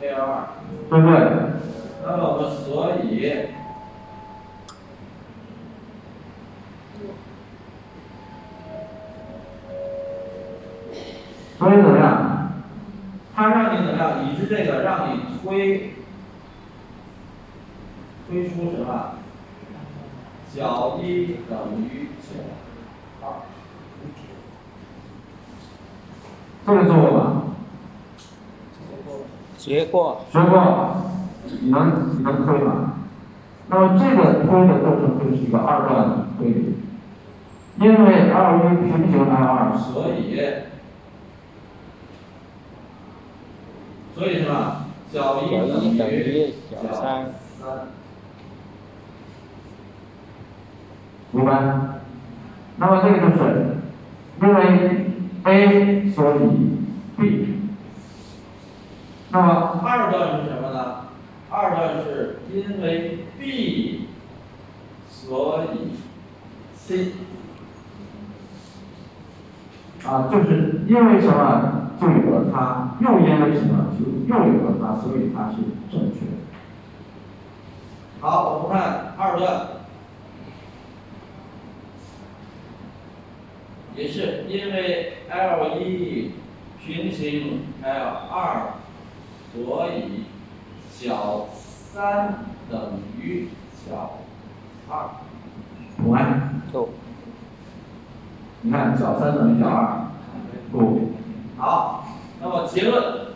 [0.00, 0.48] L 二，
[0.88, 1.75] 对不对？
[2.08, 3.48] 那么我们所以，
[11.58, 12.52] 所以怎么样？
[13.34, 14.24] 他让你怎么样？
[14.24, 15.94] 已知这个让你推，
[18.28, 19.14] 推出什么？
[20.54, 23.42] 角一等于小二。
[26.66, 27.42] 这个做过吗？
[29.58, 30.24] 学过。
[30.32, 31.10] 学过。
[31.60, 32.94] 你能你能推吗？
[33.68, 36.76] 那么这个推的过程就是一个二段推理，
[37.80, 40.40] 因为 L 一平行 L 二，所以
[44.14, 44.84] 所以什么？
[45.12, 45.50] 小一
[45.96, 47.26] 等于小三。
[51.32, 51.50] 明白？
[52.76, 53.76] 那么这个就是
[54.42, 54.60] 因为
[55.44, 56.38] A 所以
[57.16, 57.58] B，
[59.30, 61.05] 那么二段是什么呢？
[61.48, 64.08] 二段是因为 B，
[65.08, 65.92] 所以
[66.76, 67.12] C，
[70.04, 75.56] 啊，就是因为什么就有了它，又因为什么就又有了它，所以它是
[75.90, 76.32] 正确的。
[78.20, 79.68] 好，我们看二段，
[83.94, 86.32] 也是因为 L 一
[86.84, 88.74] 平行 L 二，
[89.54, 90.24] 所以。
[90.98, 91.46] 小
[91.92, 92.34] 三
[92.70, 92.80] 等
[93.20, 93.48] 于
[93.86, 94.18] 角
[94.88, 95.10] 二，
[96.72, 96.88] 不。
[98.62, 100.06] 你看，角三等于角二，
[100.72, 101.12] 不。
[101.58, 102.06] 好，
[102.40, 103.26] 那么结论，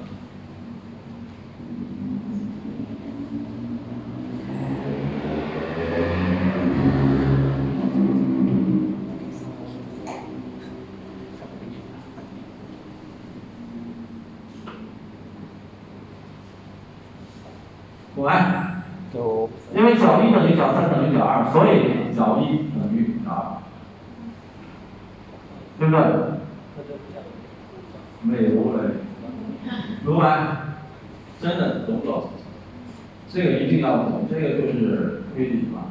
[21.21, 21.51] 吧？
[21.53, 23.63] 所以角一等于啊，
[25.79, 26.03] 对不对？
[28.23, 28.95] 没有嘞，
[30.05, 30.75] 读完，
[31.41, 32.31] 真的懂不懂？
[33.33, 35.85] 这个一定要懂，这个就是规律嘛。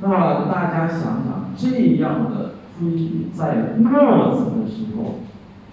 [0.00, 5.20] 那么大家想想，这样的规律在墨子的时候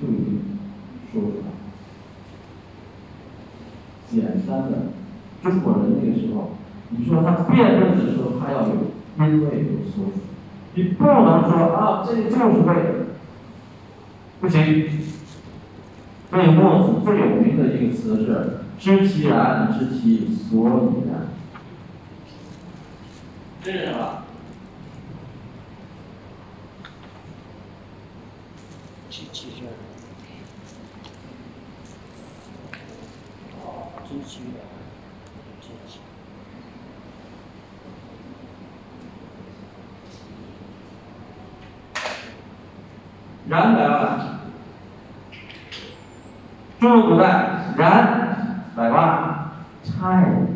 [0.02, 0.28] 就已经
[1.14, 1.46] 说出来。
[4.10, 4.72] 简单的，
[5.44, 6.58] 中国人那个时候，
[6.90, 8.74] 你说他辩论的时候，他要有
[9.20, 10.18] 因为有所指，
[10.74, 13.06] 你不能说啊，这就是为了，
[14.40, 14.90] 不行。
[16.32, 21.28] 所以墨子最有名的一个词是“知其然，知其所以然”。
[23.64, 24.24] 这是什么？
[29.10, 29.68] 知其然，
[34.12, 34.62] 知其然，
[35.62, 36.00] 知其。
[43.48, 44.42] 然来了。
[46.80, 49.52] 中国古代然百万
[49.84, 50.48] 拆，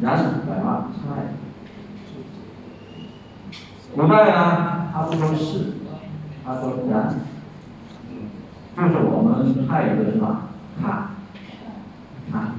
[0.00, 0.16] 然
[0.46, 1.00] 百万拆。
[3.94, 5.72] 古代呢，他不说是，
[6.44, 7.14] 他说然，
[8.76, 10.42] 就是我们汉语的什么
[10.80, 11.08] 看，
[12.32, 12.52] 看，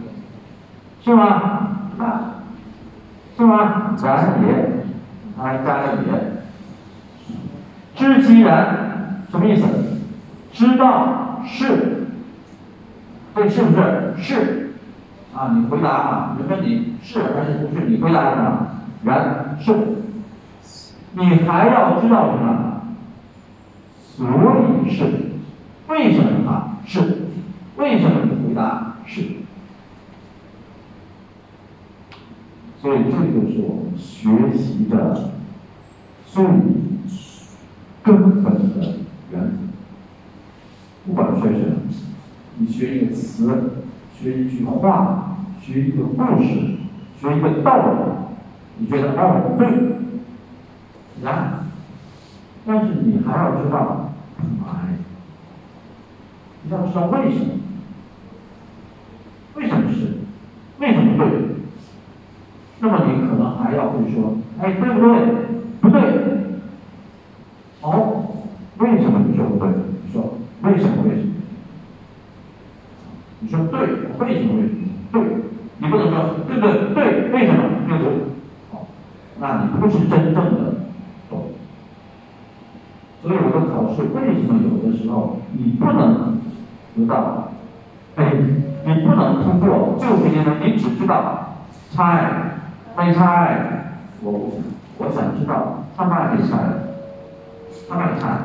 [1.03, 1.79] 是吗？
[1.97, 2.21] 看，
[3.37, 3.95] 是吗？
[4.03, 4.85] 然也，
[5.37, 6.43] 还加了也，
[7.95, 8.91] 知其然。
[9.31, 9.65] 什么意思？
[10.51, 12.05] 知道是，
[13.35, 14.73] 这是不是是？
[15.35, 16.37] 啊，你回答啊！
[16.37, 17.87] 你问你是还是不是？
[17.87, 18.67] 你回答什么？
[19.03, 19.75] 然是。
[21.13, 22.81] 你还要知道什么？
[24.15, 24.27] 所
[24.85, 25.32] 以是，
[25.87, 26.77] 为什么啊？
[26.85, 26.99] 是，
[27.77, 29.21] 为什么你回答是？
[32.81, 35.31] 所以这就是我们学习的
[36.25, 36.43] 最
[38.03, 38.95] 根本的。
[39.31, 39.47] 原则，
[41.05, 41.75] 不管学什么，
[42.57, 43.71] 你学一个词，
[44.19, 46.49] 学一句话，学一个故事，
[47.19, 47.99] 学一个道理，
[48.77, 49.67] 你觉得哦对，
[51.23, 51.65] 然，
[52.65, 54.99] 但是你还要知道，why，
[56.63, 57.51] 你要知道为什么，
[59.55, 59.91] 为什么？
[59.93, 60.17] 是，
[60.79, 61.17] 为什么？
[61.17, 61.27] 对，
[62.79, 63.05] 那么？
[63.05, 65.09] 你可能还要会说，哎对不对？
[65.81, 66.01] 不对，
[67.81, 68.19] 哦。
[68.79, 69.19] 为什么？
[69.29, 69.69] 你说不对？
[70.03, 70.33] 你说
[70.63, 71.03] 为什么？
[71.03, 71.33] 为什么？
[73.39, 73.79] 你说对，
[74.19, 74.55] 为什么？
[74.55, 74.79] 为什么？
[75.11, 75.21] 对，
[75.77, 77.59] 你不能说对对对，为什么？
[77.87, 78.11] 对不对？
[78.71, 78.87] 好，
[79.39, 80.73] 那你不是真正的
[81.29, 81.51] 懂。
[83.21, 84.59] 所以我的考试为什么？
[84.63, 86.39] 有的时候你不能
[86.95, 87.51] 知道？
[88.15, 88.31] 哎，
[88.85, 91.55] 你不能通过，就是因为你只知道
[91.91, 92.59] 猜，
[92.95, 94.51] 没猜，我
[94.97, 96.57] 我想知道他哪里猜，
[97.89, 98.37] 他哪里猜。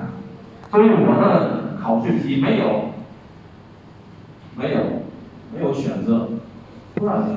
[0.71, 2.93] 所以我的考试题没有，
[4.57, 4.81] 没有，
[5.55, 6.29] 没有选择，
[6.95, 7.37] 不让选。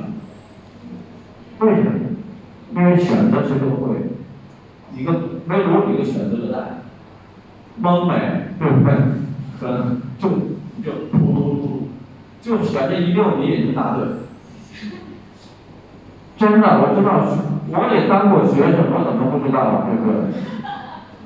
[1.59, 1.91] 为什么？
[2.73, 3.95] 因为选择谁都会，
[4.95, 5.11] 一个
[5.45, 6.67] 没有一个选择的答案，
[7.77, 8.93] 蒙呗，对不对？
[9.59, 10.01] 可能
[10.83, 11.89] 就就突突突，
[12.41, 14.05] 就选这一六你也就答对。
[16.37, 17.21] 真的，我知道，
[17.69, 20.15] 我也当过学生，我怎么不知道，对不对？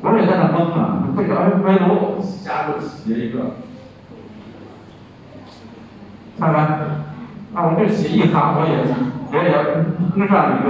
[0.02, 1.38] 我也在那蒙啊，这个。
[1.38, 3.56] 哎，围炉加入写一个，
[6.38, 6.80] 看看，
[7.54, 8.84] 那我就写一行，我也
[9.32, 9.64] 我也要
[10.16, 10.68] 印上一个。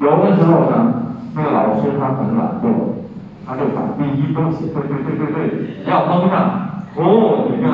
[0.00, 1.02] 有的时候呢，
[1.34, 1.50] 那个。
[1.50, 3.02] 老师他很懒惰，
[3.46, 6.61] 他就把第一都写对对对对对，要蒙上，
[6.94, 7.66] 哦，一个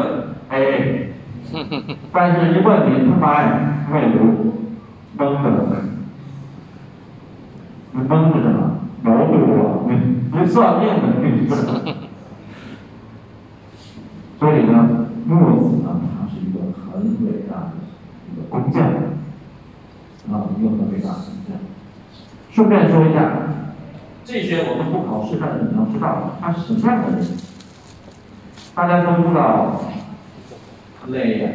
[0.48, 1.08] 哎，
[2.12, 3.48] 但是一问你他妈呀，
[3.92, 4.54] 围炉
[5.16, 5.46] 蒙的，
[7.92, 8.78] 你蒙是什么？
[9.02, 9.32] 毛肚
[9.62, 9.90] 啊，你
[10.32, 11.66] 你算命的，你不是？
[14.38, 15.38] 所以呢，墨
[15.68, 17.72] 子呢，他是一个很伟大的
[18.32, 18.82] 一个工匠
[20.30, 21.58] 啊，一个很伟大的工匠。
[22.52, 23.18] 顺便说一下，
[24.24, 27.26] 这些我们不考试，但是你要知道他是什么样的人。
[28.78, 29.80] 大家都知道，
[31.08, 31.50] 累呀，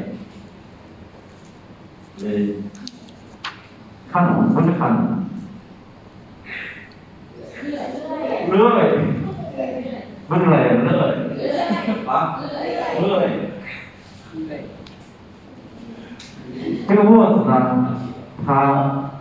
[2.18, 2.56] 累，
[4.12, 4.90] 看懂不是看。
[4.98, 5.24] 懂？
[8.52, 8.60] 乐，
[10.28, 10.90] 不是累，乐，
[12.08, 12.44] 啊，
[13.00, 13.08] 乐。
[16.86, 18.02] 这个卧子呢，
[18.46, 19.12] 他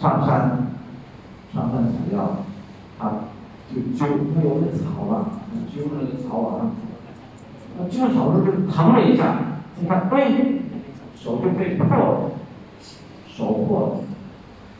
[0.00, 0.66] 上山，
[1.54, 2.38] 上山采药，
[2.98, 3.08] 他
[3.72, 4.04] 就揪，
[4.34, 5.30] 他有那草啊，
[5.72, 6.72] 揪那个草往上
[7.76, 9.36] 走，揪草的时候就疼了一下，
[9.78, 10.32] 你看，哎，
[11.16, 12.30] 手就被破了，
[13.26, 13.96] 手破了。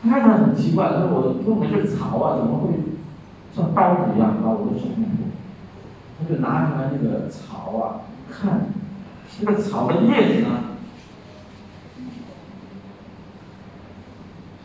[0.03, 2.73] 他看很奇怪，他说我用的是草啊，怎么会
[3.55, 5.27] 像刀子一样把我的手弄破？
[6.19, 8.01] 他就拿出来那个草啊，
[8.31, 8.67] 看
[9.41, 10.49] 那个草的叶子呢，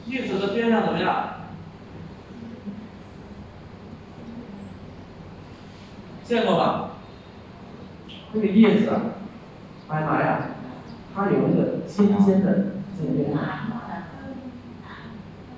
[0.07, 1.15] 叶子的边上怎么样？
[6.25, 6.91] 见过吧？
[8.37, 9.01] 那个叶子啊，
[9.89, 10.41] 白白呀，
[11.15, 12.67] 它有那个尖尖的
[12.99, 13.33] 这边。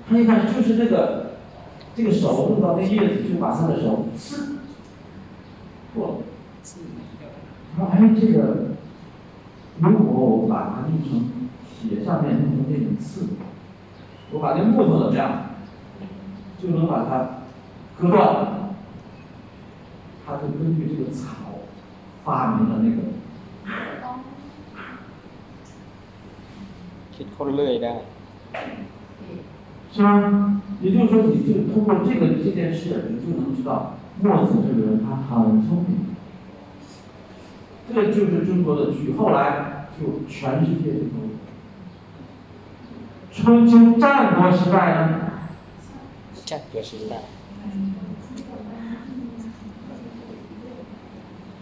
[0.09, 1.33] 他一看就是那个，
[1.95, 4.57] 这个手弄到那叶子，就把他的手刺
[5.93, 6.13] 破了。
[7.77, 8.69] 他说：“哎，这个
[9.79, 11.29] 如果我把它弄成
[11.79, 13.27] 铁上面弄成那种刺，
[14.31, 15.49] 我把那木头怎么样，
[16.61, 17.43] 就能把它
[17.99, 18.47] 割断。”
[20.25, 21.27] 他就根据这个草
[22.28, 22.98] 发明了那个。
[27.14, 27.94] คิดคนเลื่อยได้
[29.94, 30.08] 是吗？
[30.82, 32.80] 也就是说，你就通过这个这件事，
[33.10, 35.90] 你就能知道墨子这个人他很聪明。
[37.86, 41.24] 这个就是中国的剧，后来就全世界都有。
[43.32, 45.02] 春秋战国时代呢，
[46.44, 46.80] จัดเกิ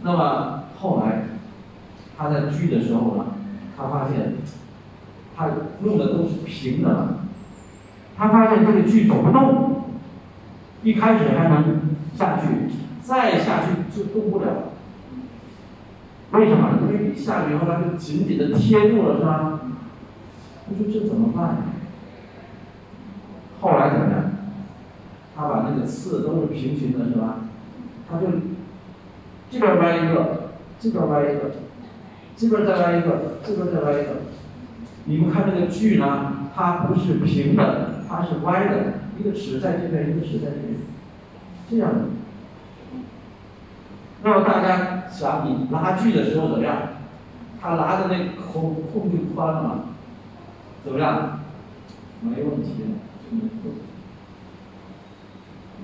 [0.08, 1.26] 那么后来
[2.18, 3.26] 他在锯的时候呢，
[3.76, 4.36] 他发现
[5.36, 5.50] 他
[5.84, 7.20] 用的都是平的了，
[8.16, 9.84] 他发现这个锯走不动，
[10.82, 11.82] 一开始还能
[12.16, 12.48] 下去，
[13.04, 14.46] 再下去就动不了。
[16.32, 16.70] 为什么？
[16.82, 19.60] 因为下去以后它就紧紧的贴住了，是吧？
[20.66, 21.58] 他说这怎么办？
[23.60, 24.24] 后来怎么样？
[25.36, 27.40] 他把那个刺都是平行的，是吧？
[28.10, 28.28] 他就
[29.50, 31.52] 这边歪一个，这边歪一个，
[32.36, 34.10] 这边再来一个，这边再来一个。
[35.06, 40.80] 你们看这个锯呢，它不是平的，它是歪的，一个齿在这边，一个齿在这边，
[41.70, 42.00] 这样的。
[44.24, 46.76] 那么大家想，你拉锯的时候怎么样？
[47.60, 48.14] 他拉的那
[48.52, 49.86] 孔孔就宽了嘛，
[50.84, 51.40] 怎么样？
[52.22, 52.70] 没问题，
[53.32, 53.42] 你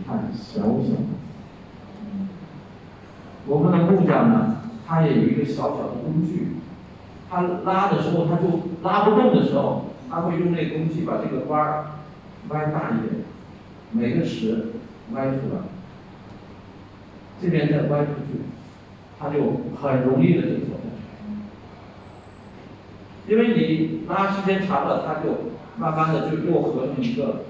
[0.06, 1.23] 看小小的。
[3.46, 4.58] 我们的木匠呢，
[4.88, 6.58] 他也有一个小小的工具，
[7.30, 8.44] 他拉的时候，他就
[8.82, 11.86] 拉不动的时候，他会用那个工具把这个弯儿
[12.50, 13.26] 歪大一点，
[13.92, 14.72] 每个齿
[15.12, 15.62] 歪出来，
[17.42, 18.40] 这边再歪出去，
[19.20, 19.40] 他就
[19.82, 20.94] 很容易的就走下去。
[23.28, 27.44] 因为你拉时间长了，它就慢慢的就又合成一个，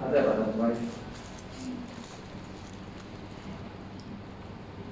[0.00, 0.86] 他再把它歪出来。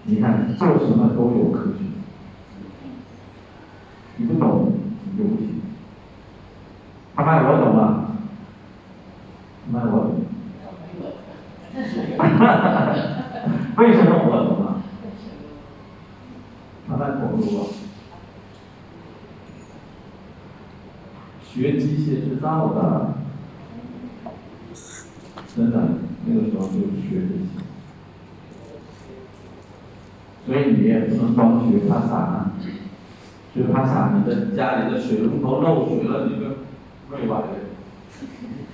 [0.05, 1.85] 你看做什么都有科学，
[4.17, 4.73] 你不懂
[5.05, 5.61] 你就不行。
[7.15, 8.17] 他卖我懂了，
[9.71, 10.25] 卖我懂。
[13.77, 14.83] 为什么我懂了？
[16.89, 17.61] 他卖投入了，
[21.45, 23.15] 学机械制造的，
[25.55, 25.75] 真的
[26.25, 27.70] 那个时候就学这些。
[30.51, 32.51] 所以你也不能光学帕萨啊，
[33.55, 36.57] 学帕萨，你的家里的水龙头漏水了，你个
[37.09, 37.47] 没完的，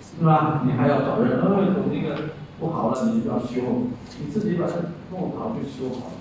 [0.01, 0.62] 是吧？
[0.65, 3.89] 你还要找人，呃，有那个不好了，你就要修，
[4.19, 4.73] 你自己把它
[5.11, 6.12] 弄好就修好了，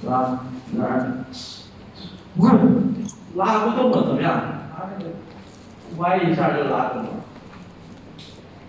[0.00, 0.46] 是吧？
[0.78, 1.24] 那儿，
[2.34, 2.52] 不是
[3.34, 4.44] 拉不动了怎么样？
[4.74, 5.10] 他那个
[5.98, 7.10] 歪一下就拉动了，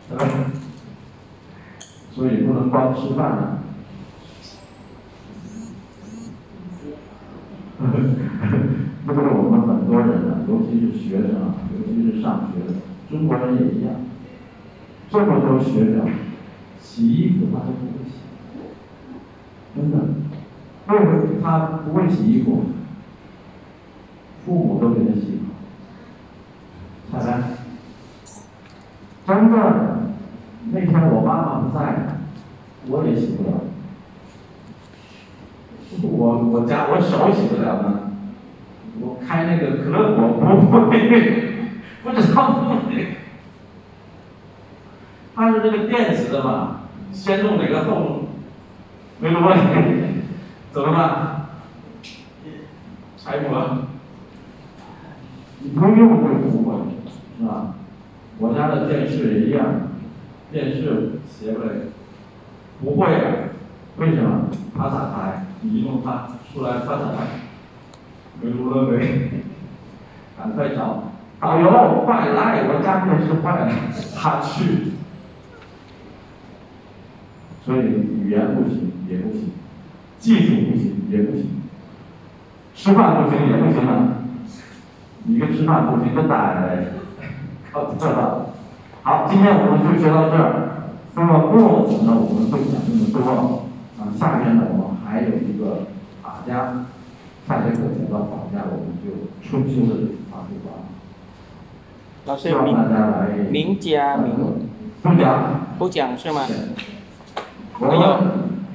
[0.10, 0.26] 是吧？
[2.14, 3.63] 所以不能光吃饭了。
[9.06, 12.74] 这个是我们很多人呢，尤其是学生啊，尤其是上学的，
[13.10, 13.96] 中国人也一样。
[15.10, 16.08] 这么多学生，
[16.82, 18.14] 洗衣服他都不会洗，
[19.76, 19.98] 真的。
[20.88, 21.12] 为什么
[21.42, 22.66] 他不会洗衣服？
[24.46, 25.40] 父母都给他洗
[27.12, 27.20] 好。
[27.20, 27.44] 彩兰，
[29.28, 29.56] 真的，
[30.72, 32.18] 那天我妈妈不在，
[32.88, 33.62] 我也洗不了。
[36.02, 38.12] 我我家我手洗得了呢，
[39.00, 40.92] 我开那个可乐果不会，
[42.04, 42.62] 不知道。
[45.36, 46.82] 它是那个电子的嘛，
[47.12, 48.28] 先弄哪个后弄，
[49.20, 49.64] 没有问题，
[50.72, 51.48] 怎么办？
[53.18, 53.78] 柴火，
[55.60, 56.76] 你不用会不会，
[57.40, 57.74] 是吧？
[58.38, 59.66] 我家的电视也一样，
[60.52, 61.70] 电视写不来，
[62.84, 63.50] 不会啊，
[63.98, 64.50] 为什么？
[64.78, 65.43] 它咋开。
[65.64, 67.14] 你一弄它出来，它怎么？
[68.42, 69.32] 没录了没？
[70.38, 73.72] 赶快找导游快来，我家可是坏了，
[74.16, 74.94] 他去。
[77.66, 79.52] 所以语言不行也不行，
[80.20, 81.62] 技术不行也不行，
[82.76, 84.18] 吃饭不行也不行了。
[85.26, 86.70] 一个吃饭不行就呆了，
[87.72, 88.48] 靠这了。
[89.04, 90.90] 好，今天我们就学到这儿。
[91.16, 93.70] 那么墨子呢，我们会讲这么多。
[94.00, 95.86] 啊，下面呢，我们还有一个
[96.24, 96.86] 法家，
[97.48, 99.94] 下节课讲到法家，我们就春秋的
[100.32, 100.90] 法术吧。
[102.26, 103.28] 老师希望大家来。
[103.52, 104.34] 名家名
[105.04, 105.62] 不讲。
[105.78, 106.42] 不讲是吗？
[107.80, 108.00] 我们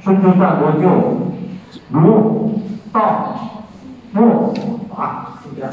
[0.00, 0.86] 春秋战国就
[1.90, 2.60] 儒、
[2.92, 3.64] 道、
[4.12, 4.54] 墨、
[4.94, 5.70] 法四家。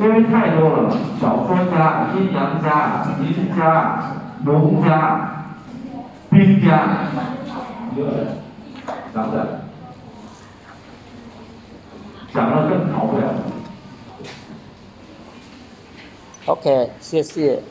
[0.00, 5.35] 因为太多了，小说家、阴阳家、名家、农家、
[6.30, 7.08] 兵家。
[9.14, 9.38] 啥子
[12.30, 13.34] 想更好的
[16.44, 17.62] ok 谢谢。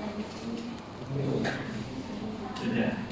[2.56, 3.05] 谢谢。